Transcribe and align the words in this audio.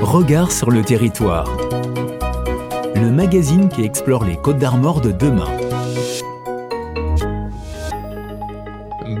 Regard 0.00 0.52
sur 0.52 0.70
le 0.70 0.82
territoire. 0.82 1.48
Le 2.94 3.10
magazine 3.10 3.68
qui 3.68 3.84
explore 3.84 4.24
les 4.24 4.36
Côtes 4.36 4.58
d'Armor 4.58 5.00
de 5.00 5.10
demain. 5.10 5.48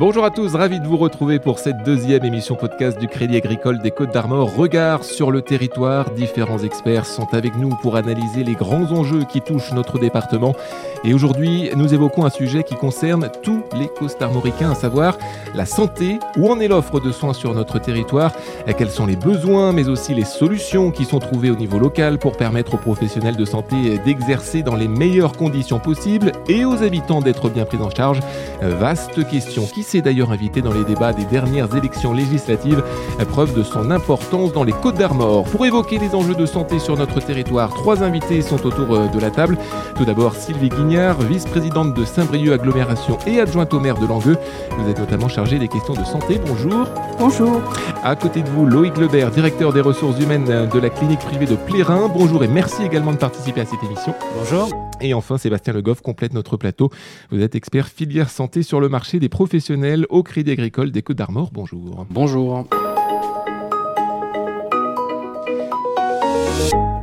Bonjour 0.04 0.24
à 0.24 0.30
tous, 0.30 0.56
ravi 0.56 0.80
de 0.80 0.86
vous 0.88 0.96
retrouver 0.96 1.38
pour 1.38 1.60
cette 1.60 1.84
deuxième 1.84 2.24
émission 2.24 2.56
podcast 2.56 2.98
du 2.98 3.06
Crédit 3.06 3.36
Agricole 3.36 3.78
des 3.78 3.92
Côtes 3.92 4.12
d'Armor. 4.12 4.52
Regard 4.52 5.04
sur 5.04 5.30
le 5.30 5.42
territoire, 5.42 6.10
différents 6.10 6.58
experts 6.58 7.06
sont 7.06 7.32
avec 7.32 7.56
nous 7.56 7.68
pour 7.68 7.94
analyser 7.94 8.42
les 8.42 8.54
grands 8.54 8.90
enjeux 8.90 9.22
qui 9.22 9.40
touchent 9.40 9.72
notre 9.72 10.00
département. 10.00 10.56
Et 11.04 11.14
aujourd'hui, 11.14 11.70
nous 11.76 11.94
évoquons 11.94 12.24
un 12.24 12.30
sujet 12.30 12.64
qui 12.64 12.74
concerne 12.74 13.28
tous 13.44 13.62
les 13.78 13.86
costarmoricains, 13.86 14.72
à 14.72 14.74
savoir 14.74 15.18
la 15.54 15.66
santé. 15.66 16.18
Où 16.36 16.50
en 16.50 16.58
est 16.58 16.66
l'offre 16.66 16.98
de 16.98 17.12
soins 17.12 17.32
sur 17.32 17.54
notre 17.54 17.78
territoire? 17.78 18.32
Quels 18.76 18.90
sont 18.90 19.06
les 19.06 19.14
besoins, 19.14 19.72
mais 19.72 19.88
aussi 19.88 20.14
les 20.14 20.24
solutions 20.24 20.90
qui 20.90 21.04
sont 21.04 21.20
trouvées 21.20 21.50
au 21.50 21.56
niveau 21.56 21.78
local 21.78 22.18
pour 22.18 22.36
permettre 22.36 22.74
aux 22.74 22.78
professionnels 22.78 23.36
de 23.36 23.44
santé 23.44 23.98
d'exercer 24.04 24.64
dans 24.64 24.74
les 24.74 24.88
meilleures 24.88 25.36
conditions 25.36 25.78
possibles 25.78 26.32
et 26.48 26.64
aux 26.64 26.82
habitants 26.82 27.20
d'être 27.20 27.48
bien 27.48 27.66
pris 27.66 27.78
en 27.78 27.90
charge? 27.90 28.18
Vaste 28.60 29.24
question 29.28 29.64
qui 29.66 29.84
s'est 29.92 30.00
d'ailleurs 30.00 30.32
invité 30.32 30.62
dans 30.62 30.72
les 30.72 30.84
débats 30.84 31.12
des 31.12 31.26
dernières 31.26 31.76
élections 31.76 32.14
législatives, 32.14 32.82
preuve 33.28 33.54
de 33.54 33.62
son 33.62 33.90
importance 33.90 34.50
dans 34.54 34.64
les 34.64 34.72
Côtes 34.72 34.96
d'Armor. 34.96 35.44
Pour 35.44 35.66
évoquer 35.66 35.98
les 35.98 36.14
enjeux 36.14 36.34
de 36.34 36.46
santé 36.46 36.78
sur 36.78 36.96
notre 36.96 37.20
territoire, 37.20 37.68
trois 37.74 38.02
invités 38.02 38.40
sont 38.40 38.64
autour 38.64 38.94
euh, 38.94 39.08
de 39.08 39.20
la 39.20 39.30
table. 39.30 39.58
Tout 39.94 40.06
d'abord 40.06 40.34
Sylvie 40.34 40.70
Guignard, 40.70 41.20
vice-présidente 41.20 41.94
de 41.94 42.06
Saint-Brieuc 42.06 42.54
Agglomération 42.54 43.18
et 43.26 43.38
adjointe 43.38 43.74
au 43.74 43.80
maire 43.80 43.98
de 43.98 44.06
Langueux. 44.06 44.38
Vous 44.78 44.88
êtes 44.88 44.98
notamment 44.98 45.28
chargée 45.28 45.58
des 45.58 45.68
questions 45.68 45.94
de 45.94 46.04
santé. 46.04 46.40
Bonjour. 46.46 46.86
Bonjour. 47.18 47.60
À 48.02 48.16
côté 48.16 48.40
de 48.40 48.48
vous, 48.48 48.64
Loïc 48.64 48.96
Lebert, 48.96 49.30
directeur 49.30 49.74
des 49.74 49.82
ressources 49.82 50.18
humaines 50.18 50.68
de 50.72 50.78
la 50.78 50.88
clinique 50.88 51.20
privée 51.20 51.46
de 51.46 51.56
Plérin. 51.56 52.08
Bonjour 52.08 52.42
et 52.44 52.48
merci 52.48 52.82
également 52.82 53.12
de 53.12 53.18
participer 53.18 53.60
à 53.60 53.66
cette 53.66 53.82
émission. 53.84 54.14
Bonjour. 54.38 54.70
Et 55.02 55.14
enfin, 55.14 55.36
Sébastien 55.36 55.72
Le 55.72 55.82
Goff 55.82 56.00
complète 56.00 56.32
notre 56.32 56.56
plateau. 56.56 56.90
Vous 57.30 57.42
êtes 57.42 57.56
expert 57.56 57.88
filière 57.88 58.30
santé 58.30 58.62
sur 58.62 58.80
le 58.80 58.88
marché 58.88 59.18
des 59.18 59.28
professionnels 59.28 59.81
au 60.10 60.22
Crédit 60.22 60.52
Agricole 60.52 60.90
des 60.90 61.02
Côtes 61.02 61.16
d'Armor. 61.16 61.50
Bonjour. 61.52 62.06
Bonjour. 62.10 62.66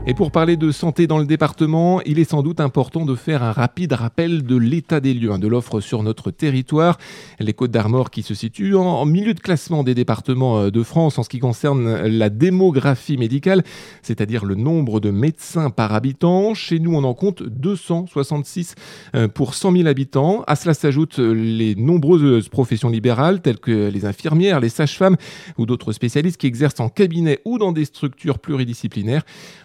Et 0.10 0.16
pour 0.16 0.32
parler 0.32 0.58
de 0.58 0.72
santé 0.72 1.06
dans 1.06 1.20
le 1.20 1.28
département, 1.28 2.02
il 2.02 2.18
est 2.18 2.32
sans 2.32 2.42
doute 2.42 2.62
important 2.62 3.06
de 3.06 3.14
faire 3.14 3.44
un 3.44 3.52
rapide 3.52 3.94
rappel 3.94 4.42
de 4.42 4.56
l'état 4.56 5.00
des 5.00 5.14
lieux, 5.14 5.32
hein, 5.32 5.38
de 5.38 5.48
l'offre 5.48 5.82
sur 5.82 6.02
notre 6.02 6.32
territoire. 6.32 6.98
Les 7.40 7.54
Côtes 7.54 7.70
d'Armor 7.70 8.10
qui 8.10 8.24
se 8.24 8.34
situent 8.34 8.74
en, 8.74 9.06
milieu 9.06 9.36
de 9.36 9.40
classement 9.40 9.84
des 9.84 9.94
départements 9.94 10.62
euh, 10.62 10.72
de 10.72 10.82
France 10.82 11.20
en 11.20 11.24
ce 11.24 11.30
qui 11.30 11.38
concerne 11.38 12.08
la 12.08 12.32
démographie 12.32 13.18
médicale, 13.18 13.62
c'est-à-dire 14.02 14.46
le 14.46 14.56
nombre 14.56 15.00
de 15.00 15.12
médecins 15.12 15.70
par 15.70 15.94
habitant. 15.94 16.56
Chez 16.56 16.80
nous, 16.80 16.96
on 16.96 17.04
en 17.04 17.14
compte 17.14 17.44
266 17.44 18.74
euh, 19.14 19.28
pour 19.28 19.54
100 19.54 19.74
000 19.74 19.88
habitants. 19.88 20.44
À 20.48 20.56
cela 20.56 20.74
s'ajoutent 20.74 21.20
les 21.20 21.76
nombreuses 21.76 22.50
professions 22.50 22.90
libérales 22.90 23.44
telles 23.44 23.60
que 23.60 23.90
les 23.90 24.06
infirmières, 24.06 24.60
les 24.60 24.70
sages-femmes 24.70 25.18
ou 25.60 25.68
d'autres 25.68 25.92
spécialistes 25.92 26.38
qui 26.38 26.48
exercent 26.48 26.80
en 26.80 26.90
cabinet 26.90 27.42
ou 27.46 27.60
dans 27.60 27.72
des 27.72 27.86
structures 27.86 28.40
pluridisciplinaires. 28.40 29.22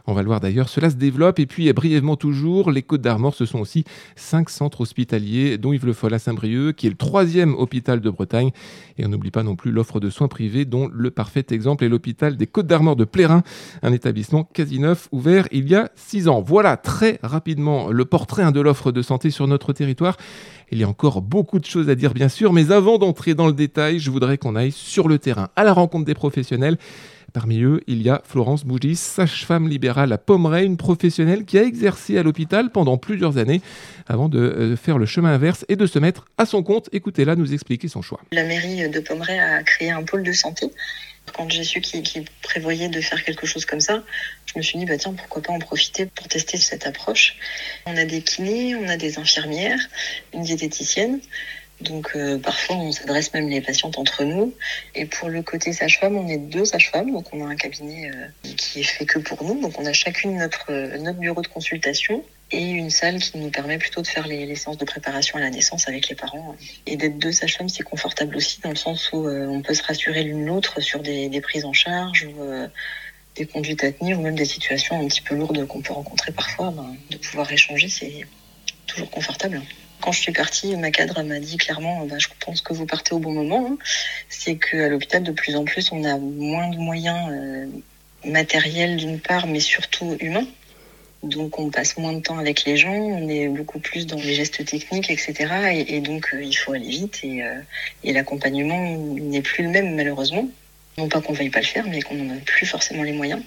On 0.06 0.12
va 0.12 0.20
le 0.20 0.26
voir 0.26 0.33
d'ailleurs, 0.40 0.68
cela 0.68 0.90
se 0.90 0.96
développe. 0.96 1.38
Et 1.38 1.46
puis, 1.46 1.72
brièvement 1.72 2.16
toujours, 2.16 2.70
les 2.70 2.82
Côtes 2.82 3.00
d'Armor, 3.00 3.34
ce 3.34 3.46
sont 3.46 3.58
aussi 3.58 3.84
cinq 4.16 4.50
centres 4.50 4.82
hospitaliers, 4.82 5.58
dont 5.58 5.72
Yves 5.72 5.86
Le 5.86 5.92
Foll 5.92 6.14
à 6.14 6.18
Saint-Brieuc, 6.18 6.76
qui 6.76 6.86
est 6.86 6.90
le 6.90 6.96
troisième 6.96 7.54
hôpital 7.54 8.00
de 8.00 8.10
Bretagne. 8.10 8.50
Et 8.98 9.04
on 9.04 9.08
n'oublie 9.08 9.30
pas 9.30 9.42
non 9.42 9.56
plus 9.56 9.72
l'offre 9.72 10.00
de 10.00 10.10
soins 10.10 10.28
privés, 10.28 10.64
dont 10.64 10.88
le 10.92 11.10
parfait 11.10 11.46
exemple 11.50 11.84
est 11.84 11.88
l'hôpital 11.88 12.36
des 12.36 12.46
Côtes 12.46 12.66
d'Armor 12.66 12.96
de 12.96 13.04
Plérin, 13.04 13.42
un 13.82 13.92
établissement 13.92 14.44
quasi 14.44 14.78
neuf, 14.78 15.08
ouvert 15.12 15.48
il 15.50 15.68
y 15.68 15.74
a 15.74 15.90
six 15.96 16.28
ans. 16.28 16.40
Voilà 16.40 16.76
très 16.76 17.18
rapidement 17.22 17.90
le 17.90 18.04
portrait 18.04 18.44
de 18.52 18.60
l'offre 18.60 18.92
de 18.92 19.02
santé 19.02 19.30
sur 19.30 19.46
notre 19.46 19.72
territoire. 19.72 20.16
Il 20.72 20.78
y 20.78 20.84
a 20.84 20.88
encore 20.88 21.22
beaucoup 21.22 21.58
de 21.58 21.64
choses 21.64 21.88
à 21.88 21.94
dire, 21.94 22.14
bien 22.14 22.28
sûr, 22.28 22.52
mais 22.52 22.72
avant 22.72 22.98
d'entrer 22.98 23.34
dans 23.34 23.46
le 23.46 23.52
détail, 23.52 23.98
je 23.98 24.10
voudrais 24.10 24.38
qu'on 24.38 24.56
aille 24.56 24.72
sur 24.72 25.08
le 25.08 25.18
terrain, 25.18 25.48
à 25.56 25.64
la 25.64 25.72
rencontre 25.72 26.04
des 26.04 26.14
professionnels. 26.14 26.78
Parmi 27.34 27.62
eux, 27.62 27.80
il 27.88 28.00
y 28.00 28.10
a 28.10 28.22
Florence 28.24 28.64
Bougis, 28.64 28.94
sage-femme 28.94 29.68
libérale 29.68 30.12
à 30.12 30.18
Pomeray, 30.18 30.64
une 30.64 30.76
professionnelle 30.76 31.44
qui 31.44 31.58
a 31.58 31.64
exercé 31.64 32.16
à 32.16 32.22
l'hôpital 32.22 32.70
pendant 32.70 32.96
plusieurs 32.96 33.38
années 33.38 33.60
avant 34.06 34.28
de 34.28 34.38
euh, 34.38 34.76
faire 34.76 34.98
le 34.98 35.04
chemin 35.04 35.34
inverse 35.34 35.64
et 35.68 35.74
de 35.74 35.84
se 35.88 35.98
mettre 35.98 36.26
à 36.38 36.46
son 36.46 36.62
compte. 36.62 36.88
Écoutez-la 36.92 37.34
nous 37.34 37.52
expliquer 37.52 37.88
son 37.88 38.02
choix. 38.02 38.20
La 38.30 38.44
mairie 38.44 38.88
de 38.88 39.00
Pomeray 39.00 39.40
a 39.40 39.64
créé 39.64 39.90
un 39.90 40.04
pôle 40.04 40.22
de 40.22 40.30
santé. 40.30 40.70
Quand 41.36 41.50
j'ai 41.50 41.64
su 41.64 41.80
qu'il 41.80 42.24
prévoyait 42.42 42.88
de 42.88 43.00
faire 43.00 43.24
quelque 43.24 43.48
chose 43.48 43.64
comme 43.64 43.80
ça, 43.80 44.04
je 44.46 44.52
me 44.56 44.62
suis 44.62 44.78
dit, 44.78 44.84
bah 44.84 44.96
tiens, 44.96 45.14
pourquoi 45.14 45.42
pas 45.42 45.52
en 45.52 45.58
profiter 45.58 46.06
pour 46.06 46.28
tester 46.28 46.56
cette 46.56 46.86
approche. 46.86 47.36
On 47.86 47.96
a 47.96 48.04
des 48.04 48.22
kinés, 48.22 48.76
on 48.76 48.88
a 48.88 48.96
des 48.96 49.18
infirmières, 49.18 49.80
une 50.32 50.42
diététicienne. 50.42 51.18
Donc 51.84 52.12
euh, 52.16 52.38
parfois 52.38 52.76
on 52.76 52.92
s'adresse 52.92 53.32
même 53.34 53.48
les 53.48 53.60
patientes 53.60 53.98
entre 53.98 54.24
nous. 54.24 54.54
Et 54.94 55.06
pour 55.06 55.28
le 55.28 55.42
côté 55.42 55.72
sage-femme, 55.72 56.16
on 56.16 56.28
est 56.28 56.38
deux 56.38 56.64
sages-femmes, 56.64 57.12
donc 57.12 57.26
on 57.32 57.44
a 57.46 57.48
un 57.48 57.56
cabinet 57.56 58.10
euh, 58.10 58.52
qui 58.56 58.80
est 58.80 58.84
fait 58.84 59.06
que 59.06 59.18
pour 59.18 59.44
nous. 59.44 59.60
Donc 59.60 59.78
on 59.78 59.86
a 59.86 59.92
chacune 59.92 60.38
notre, 60.38 60.70
euh, 60.70 60.98
notre 60.98 61.18
bureau 61.18 61.42
de 61.42 61.48
consultation 61.48 62.24
et 62.50 62.70
une 62.70 62.90
salle 62.90 63.18
qui 63.18 63.38
nous 63.38 63.50
permet 63.50 63.78
plutôt 63.78 64.02
de 64.02 64.06
faire 64.06 64.26
les, 64.26 64.54
séances 64.54 64.78
de 64.78 64.84
préparation 64.84 65.38
à 65.38 65.40
la 65.40 65.50
naissance 65.50 65.88
avec 65.88 66.08
les 66.08 66.14
parents. 66.14 66.56
Et 66.86 66.96
d'être 66.96 67.18
deux 67.18 67.32
sages-femmes, 67.32 67.68
c'est 67.68 67.82
confortable 67.82 68.36
aussi 68.36 68.60
dans 68.60 68.70
le 68.70 68.76
sens 68.76 69.10
où 69.12 69.26
on 69.28 69.60
peut 69.62 69.74
se 69.74 69.82
rassurer 69.82 70.22
l'une 70.22 70.44
l'autre 70.46 70.80
sur 70.80 71.00
des, 71.00 71.28
des, 71.28 71.40
prises 71.40 71.64
en 71.64 71.72
charge 71.72 72.24
ou 72.24 72.44
des 73.34 73.46
conduites 73.46 73.82
à 73.82 73.90
tenir 73.90 74.20
ou 74.20 74.22
même 74.22 74.36
des 74.36 74.44
situations 74.44 75.00
un 75.00 75.08
petit 75.08 75.22
peu 75.22 75.34
lourdes 75.34 75.66
qu'on 75.66 75.80
peut 75.80 75.94
rencontrer 75.94 76.30
parfois. 76.30 76.70
Ben, 76.70 76.94
de 77.10 77.16
pouvoir 77.16 77.50
échanger, 77.50 77.88
c'est 77.88 78.24
toujours 78.86 79.10
confortable 79.10 79.60
quand 80.00 80.12
je 80.12 80.20
suis 80.20 80.32
partie, 80.32 80.76
ma 80.76 80.90
cadre 80.90 81.22
m'a 81.22 81.38
dit 81.40 81.56
clairement, 81.56 82.04
bah, 82.06 82.18
je 82.18 82.28
pense 82.44 82.60
que 82.60 82.72
vous 82.72 82.86
partez 82.86 83.14
au 83.14 83.18
bon 83.18 83.32
moment. 83.32 83.66
Hein. 83.70 83.78
C'est 84.28 84.56
qu'à 84.56 84.88
l'hôpital, 84.88 85.22
de 85.22 85.32
plus 85.32 85.56
en 85.56 85.64
plus, 85.64 85.92
on 85.92 86.04
a 86.04 86.18
moins 86.18 86.68
de 86.68 86.76
moyens 86.76 87.30
euh, 87.30 87.66
matériels 88.24 88.96
d'une 88.96 89.20
part, 89.20 89.46
mais 89.46 89.60
surtout 89.60 90.16
humains. 90.20 90.46
Donc 91.22 91.58
on 91.58 91.70
passe 91.70 91.96
moins 91.96 92.12
de 92.12 92.20
temps 92.20 92.36
avec 92.38 92.64
les 92.64 92.76
gens, 92.76 92.92
on 92.92 93.28
est 93.30 93.48
beaucoup 93.48 93.78
plus 93.78 94.06
dans 94.06 94.16
les 94.16 94.34
gestes 94.34 94.62
techniques, 94.66 95.10
etc. 95.10 95.84
Et, 95.88 96.00
donc 96.00 96.34
euh, 96.34 96.42
il 96.42 96.52
faut 96.52 96.72
aller 96.72 96.88
vite 96.88 97.22
euh, 97.24 97.60
et 98.02 98.12
l'accompagnement 98.12 98.98
n'est 98.98 99.40
plus 99.40 99.64
le 99.64 99.70
même 99.70 99.94
malheureusement. 99.94 100.46
Non 100.98 101.08
pas 101.08 101.22
qu'on 101.22 101.32
ne 101.32 101.38
veuille 101.38 101.50
pas 101.50 101.60
le 101.60 101.66
faire, 101.66 101.86
mais 101.86 102.02
qu'on 102.02 102.14
n'en 102.14 102.34
a 102.34 102.38
plus 102.40 102.66
forcément 102.66 103.02
les 103.02 103.12
moyens. 103.12 103.42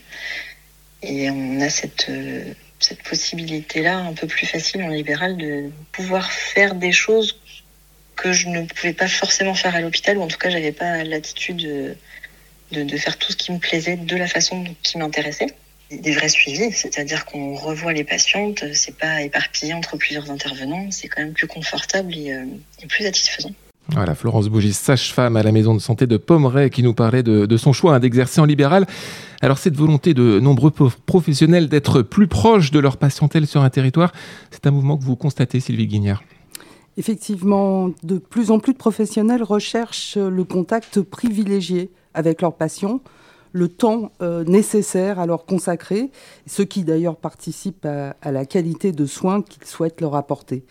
Et 1.03 1.29
on 1.29 1.61
a 1.61 1.69
cette 1.69 2.09
cette 2.79 3.03
possibilité-là 3.03 3.97
un 3.97 4.13
peu 4.13 4.27
plus 4.27 4.45
facile 4.45 4.83
en 4.83 4.89
libéral 4.89 5.37
de 5.37 5.71
pouvoir 5.91 6.31
faire 6.31 6.75
des 6.75 6.91
choses 6.91 7.39
que 8.15 8.33
je 8.33 8.49
ne 8.49 8.65
pouvais 8.65 8.93
pas 8.93 9.07
forcément 9.07 9.53
faire 9.53 9.75
à 9.75 9.81
l'hôpital, 9.81 10.17
ou 10.17 10.23
en 10.23 10.27
tout 10.27 10.37
cas, 10.37 10.49
j'avais 10.49 10.71
pas 10.71 11.03
l'attitude 11.03 11.95
de, 12.71 12.97
faire 12.97 13.17
tout 13.17 13.31
ce 13.31 13.37
qui 13.37 13.51
me 13.51 13.59
plaisait 13.59 13.95
de 13.95 14.15
la 14.15 14.27
façon 14.27 14.65
qui 14.83 14.97
m'intéressait. 14.97 15.47
Des 15.89 16.11
vrais 16.11 16.27
suivis, 16.27 16.73
c'est-à-dire 16.73 17.25
qu'on 17.25 17.55
revoit 17.55 17.93
les 17.93 18.03
patientes, 18.03 18.65
c'est 18.73 18.97
pas 18.97 19.21
éparpillé 19.21 19.73
entre 19.73 19.95
plusieurs 19.95 20.29
intervenants, 20.31 20.91
c'est 20.91 21.07
quand 21.07 21.21
même 21.21 21.33
plus 21.33 21.47
confortable 21.47 22.13
et, 22.13 22.33
euh, 22.33 22.45
et 22.83 22.87
plus 22.87 23.03
satisfaisant. 23.03 23.53
Voilà, 23.93 24.15
Florence 24.15 24.49
Bougis, 24.49 24.73
sage-femme 24.73 25.37
à 25.37 25.43
la 25.43 25.51
maison 25.51 25.73
de 25.73 25.79
santé 25.79 26.07
de 26.07 26.17
Pomeray, 26.17 26.69
qui 26.69 26.83
nous 26.83 26.93
parlait 26.93 27.23
de, 27.23 27.57
son 27.57 27.71
choix 27.71 27.95
hein, 27.95 27.99
d'exercer 27.99 28.41
en 28.41 28.45
libéral. 28.45 28.85
Alors 29.41 29.57
cette 29.57 29.75
volonté 29.75 30.13
de 30.13 30.39
nombreux 30.39 30.71
professionnels 31.05 31.69
d'être 31.69 32.01
plus 32.01 32.27
proches 32.27 32.71
de 32.71 32.79
leur 32.79 32.97
patientèle 32.97 33.47
sur 33.47 33.61
un 33.61 33.69
territoire, 33.69 34.11
c'est 34.51 34.67
un 34.67 34.71
mouvement 34.71 34.97
que 34.97 35.03
vous 35.03 35.15
constatez, 35.15 35.59
Sylvie 35.59 35.87
Guignard 35.87 36.23
Effectivement, 36.97 37.91
de 38.03 38.17
plus 38.17 38.51
en 38.51 38.59
plus 38.59 38.73
de 38.73 38.77
professionnels 38.77 39.43
recherchent 39.43 40.17
le 40.17 40.43
contact 40.43 41.01
privilégié 41.01 41.91
avec 42.13 42.41
leurs 42.41 42.55
patients, 42.55 43.01
le 43.53 43.69
temps 43.69 44.11
euh, 44.21 44.43
nécessaire 44.43 45.19
à 45.19 45.27
leur 45.27 45.45
consacrer, 45.45 46.09
ce 46.47 46.63
qui 46.63 46.83
d'ailleurs 46.83 47.15
participe 47.15 47.85
à 47.85 48.31
la 48.31 48.45
qualité 48.45 48.91
de 48.91 49.05
soins 49.05 49.43
qu'ils 49.43 49.65
souhaitent 49.65 50.01
leur 50.01 50.15
apporter. 50.15 50.65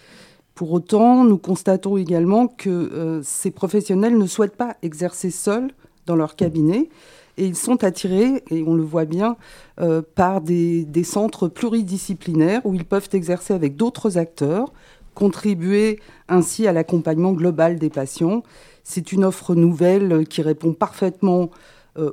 Pour 0.57 0.73
autant, 0.73 1.23
nous 1.23 1.37
constatons 1.37 1.99
également 1.99 2.49
que 2.49 2.71
euh, 2.71 3.21
ces 3.23 3.51
professionnels 3.51 4.17
ne 4.17 4.27
souhaitent 4.27 4.57
pas 4.57 4.79
exercer 4.81 5.31
seuls 5.31 5.71
dans 6.07 6.17
leur 6.17 6.35
cabinet 6.35 6.89
et 7.37 7.45
ils 7.45 7.57
sont 7.57 7.85
attirés, 7.85 8.43
et 8.51 8.65
on 8.67 8.75
le 8.75 8.83
voit 8.83 9.05
bien, 9.05 9.37
euh, 9.83 10.01
par 10.15 10.41
des, 10.41 10.87
centres 11.05 11.49
pluridisciplinaires 11.49 12.65
où 12.65 12.73
ils 12.73 12.87
peuvent 12.87 13.11
exercer 13.13 13.53
avec 13.53 13.77
d'autres 13.77 14.17
acteurs, 14.17 14.73
contribuer 15.15 16.01
ainsi 16.31 16.67
à 16.67 16.73
l'accompagnement 16.73 17.33
global 17.33 17.79
des 17.79 17.91
patients. 17.91 18.43
C'est 18.83 19.13
une 19.13 19.27
offre 19.27 19.55
nouvelle 19.55 20.27
qui 20.27 20.41
répond 20.41 20.73
parfaitement 20.73 21.51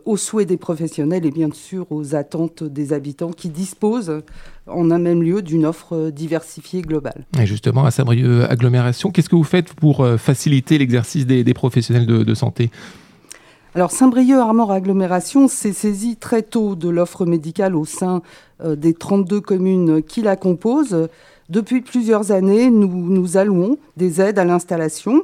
aux 0.06 0.18
souhaits 0.18 0.48
des 0.48 0.58
professionnels 0.58 1.26
et 1.26 1.32
bien 1.32 1.50
sûr 1.52 1.86
aux 1.92 2.16
attentes 2.16 2.64
des 2.64 2.94
habitants 2.94 3.32
qui 3.32 3.50
disposent 3.50 4.22
en 4.68 4.92
un 4.92 5.00
même 5.00 5.22
lieu 5.22 5.42
d'une 5.42 5.66
offre 5.66 6.10
diversifiée 6.10 6.82
globale. 6.82 7.26
Et 7.40 7.46
justement, 7.46 7.86
à 7.86 7.92
Saint-Brieuc 7.92 8.46
Agglomération, 8.50 9.12
qu'est-ce 9.12 9.30
que 9.30 9.36
vous 9.36 9.44
faites 9.44 9.74
pour 9.74 10.02
euh, 10.02 10.18
faciliter 10.18 10.78
l'exercice 10.78 11.26
des, 11.26 11.54
professionnels 11.54 12.06
de, 12.06 12.34
santé? 12.34 12.70
Alors 13.76 13.92
Saint-Brieuc 13.92 14.38
Armor 14.38 14.72
Agglomération 14.72 15.48
s'est 15.48 15.74
saisi 15.74 16.16
très 16.16 16.44
tôt 16.44 16.76
de 16.76 16.90
l'offre 16.90 17.26
médicale 17.26 17.76
au 17.76 17.86
sein 17.86 18.22
euh, 18.64 18.76
des 18.76 18.94
32 18.94 19.42
communes 19.42 20.04
qui 20.04 20.22
la 20.22 20.36
composent. 20.36 21.10
Depuis 21.50 21.82
plusieurs 21.82 22.32
années, 22.32 22.70
nous, 22.70 22.88
nous 22.88 23.38
allouons 23.38 23.78
des 23.98 24.22
aides 24.22 24.40
à 24.40 24.46
l'installation. 24.46 25.24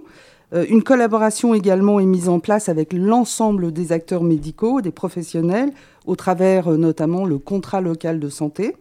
Euh, 0.54 0.66
une 0.70 0.84
collaboration 0.84 1.54
également 1.54 2.00
est 2.00 2.06
mise 2.06 2.30
en 2.30 2.40
place 2.40 2.70
avec 2.70 2.94
l'ensemble 2.94 3.72
des 3.72 3.92
acteurs 3.92 4.24
médicaux, 4.24 4.82
des 4.82 4.92
professionnels, 4.92 5.72
au 6.06 6.16
travers 6.16 6.72
euh, 6.72 6.78
notamment 6.78 7.26
le 7.26 7.38
contrat 7.38 7.82
local 7.82 8.20
de 8.20 8.30
santé. 8.30 8.76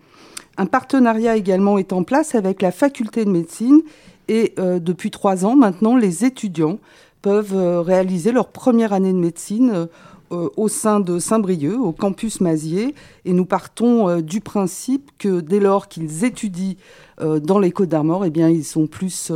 Un 0.57 0.67
partenariat 0.67 1.37
également 1.37 1.79
est 1.79 1.93
en 1.93 2.03
place 2.03 2.35
avec 2.35 2.63
la 2.63 2.73
faculté 2.73 3.25
de 3.25 3.31
médecine 3.31 3.83
et 4.31 4.55
depuis 4.59 5.11
trois 5.11 5.47
ans 5.47 5.57
maintenant, 5.57 5.97
les 5.97 6.27
étudiants 6.27 6.79
peuvent 7.23 7.55
euh, 7.55 7.81
réaliser 7.81 8.33
leur 8.33 8.49
première 8.49 8.93
année 8.93 9.13
de 9.13 9.19
médecine 9.19 9.71
euh, 9.71 9.83
euh, 9.83 9.87
au 10.31 10.69
sein 10.69 11.01
de 11.01 11.19
Saint-Brieuc, 11.19 11.79
au 11.79 11.93
campus 11.93 12.41
Mazier. 12.41 12.95
Et 13.25 13.33
nous 13.33 13.45
partons 13.45 14.21
du 14.21 14.41
principe 14.41 15.11
que 15.19 15.41
dès 15.41 15.61
lors 15.61 15.89
qu'ils 15.89 16.25
étudient 16.25 16.75
dans 17.21 17.59
les 17.59 17.73
Côtes 17.73 17.89
d'Armor, 17.89 18.25
eh 18.25 18.31
bien, 18.31 18.49
ils 18.49 18.65
sont 18.65 18.87
plus 18.87 19.33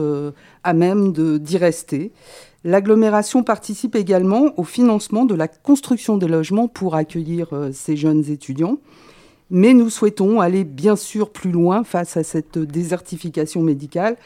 à 0.65 0.73
même 0.73 1.12
d'y 1.12 1.56
rester. 1.56 2.12
L'agglomération 2.65 3.43
participe 3.43 3.97
également 3.97 4.53
au 4.56 4.65
financement 4.65 5.25
de 5.25 5.35
la 5.35 5.49
construction 5.49 6.17
des 6.17 6.29
logements 6.29 6.69
pour 6.69 6.94
accueillir 6.94 7.49
ces 7.73 7.97
jeunes 7.97 8.31
étudiants. 8.31 8.79
Mais 9.50 9.75
nous 9.75 9.91
souhaitons 9.91 10.41
aller 10.41 10.65
bien 10.65 10.97
sûr 10.97 11.31
plus 11.31 11.50
loin 11.50 11.85
face 11.85 12.17
à 12.17 12.23
cette 12.23 12.59
désertification 12.59 13.61
médicale 13.61 14.17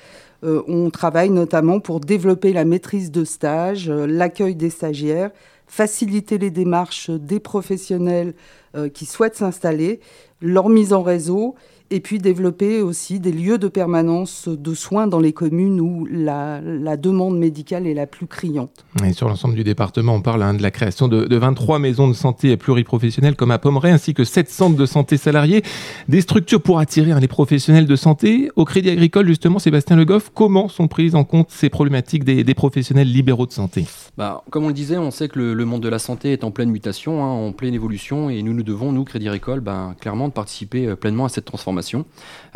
euh, 0.44 0.62
on 0.68 0.90
travaille 0.90 1.30
notamment 1.30 1.80
pour 1.80 2.00
développer 2.00 2.52
la 2.52 2.64
maîtrise 2.64 3.10
de 3.10 3.24
stage, 3.24 3.88
euh, 3.88 4.06
l'accueil 4.06 4.54
des 4.54 4.70
stagiaires, 4.70 5.30
faciliter 5.66 6.38
les 6.38 6.50
démarches 6.50 7.10
des 7.10 7.40
professionnels 7.40 8.34
euh, 8.76 8.88
qui 8.88 9.06
souhaitent 9.06 9.36
s'installer, 9.36 10.00
leur 10.40 10.68
mise 10.68 10.92
en 10.92 11.02
réseau 11.02 11.54
et 11.90 12.00
puis 12.00 12.18
développer 12.18 12.82
aussi 12.82 13.20
des 13.20 13.32
lieux 13.32 13.58
de 13.58 13.68
permanence 13.68 14.48
de 14.48 14.74
soins 14.74 15.06
dans 15.06 15.20
les 15.20 15.32
communes 15.32 15.80
où 15.80 16.06
la, 16.10 16.60
demande 16.96 17.38
médicale 17.38 17.86
est 17.86 17.94
la 17.94 18.06
plus 18.06 18.26
criante. 18.26 18.84
Et 19.04 19.12
sur 19.12 19.28
l'ensemble 19.28 19.54
du 19.54 19.62
département, 19.62 20.14
on 20.14 20.22
parle 20.22 20.42
hein, 20.42 20.54
de 20.54 20.62
la 20.62 20.70
création 20.70 21.08
de, 21.08 21.36
23 21.36 21.78
maisons 21.78 22.08
de 22.08 22.14
santé 22.14 22.56
pluriprofessionnelles 22.56 23.36
comme 23.36 23.50
à 23.50 23.58
Pommeret, 23.58 23.90
ainsi 23.90 24.14
que 24.14 24.24
7 24.24 24.50
centres 24.50 24.76
de 24.76 24.86
santé 24.86 25.16
salariés, 25.16 25.62
des 26.08 26.20
structures 26.22 26.62
pour 26.62 26.78
attirer 26.78 27.12
hein, 27.12 27.20
les 27.20 27.28
professionnels 27.28 27.86
de 27.86 27.96
santé. 27.96 28.50
Au 28.56 28.64
Crédit 28.64 28.90
Agricole, 28.90 29.26
justement, 29.26 29.58
Sébastien 29.58 29.96
Le 29.96 30.04
Goff, 30.04 30.30
comment 30.34 30.68
sont 30.68 30.88
prises 30.88 31.14
en 31.14 31.24
compte 31.24 31.50
ces 31.50 31.68
problématiques 31.68 32.24
des, 32.24 32.54
professionnels 32.54 33.12
libéraux 33.12 33.46
de 33.46 33.52
santé? 33.52 33.84
Bah, 34.16 34.42
Comme 34.50 34.64
on 34.64 34.68
le 34.68 34.74
disait, 34.74 34.98
on 34.98 35.10
sait 35.10 35.28
que 35.28 35.38
le, 35.38 35.64
monde 35.64 35.82
de 35.82 35.88
la 35.88 35.98
santé 35.98 36.32
est 36.32 36.44
en 36.44 36.50
pleine 36.50 36.70
mutation, 36.70 37.24
hein, 37.24 37.28
en 37.28 37.52
pleine 37.52 37.74
évolution, 37.74 38.30
et 38.30 38.42
nous, 38.42 38.52
nous 38.52 38.62
devons, 38.62 38.92
nous, 38.92 39.04
Crédit 39.04 39.28
Agricole, 39.28 39.60
bah, 39.60 39.94
clairement, 40.00 40.28
de 40.28 40.32
participer 40.32 40.86
euh, 40.86 40.96
pleinement 40.96 41.24
à 41.24 41.28
cette 41.28 41.44
transformation 41.44 42.06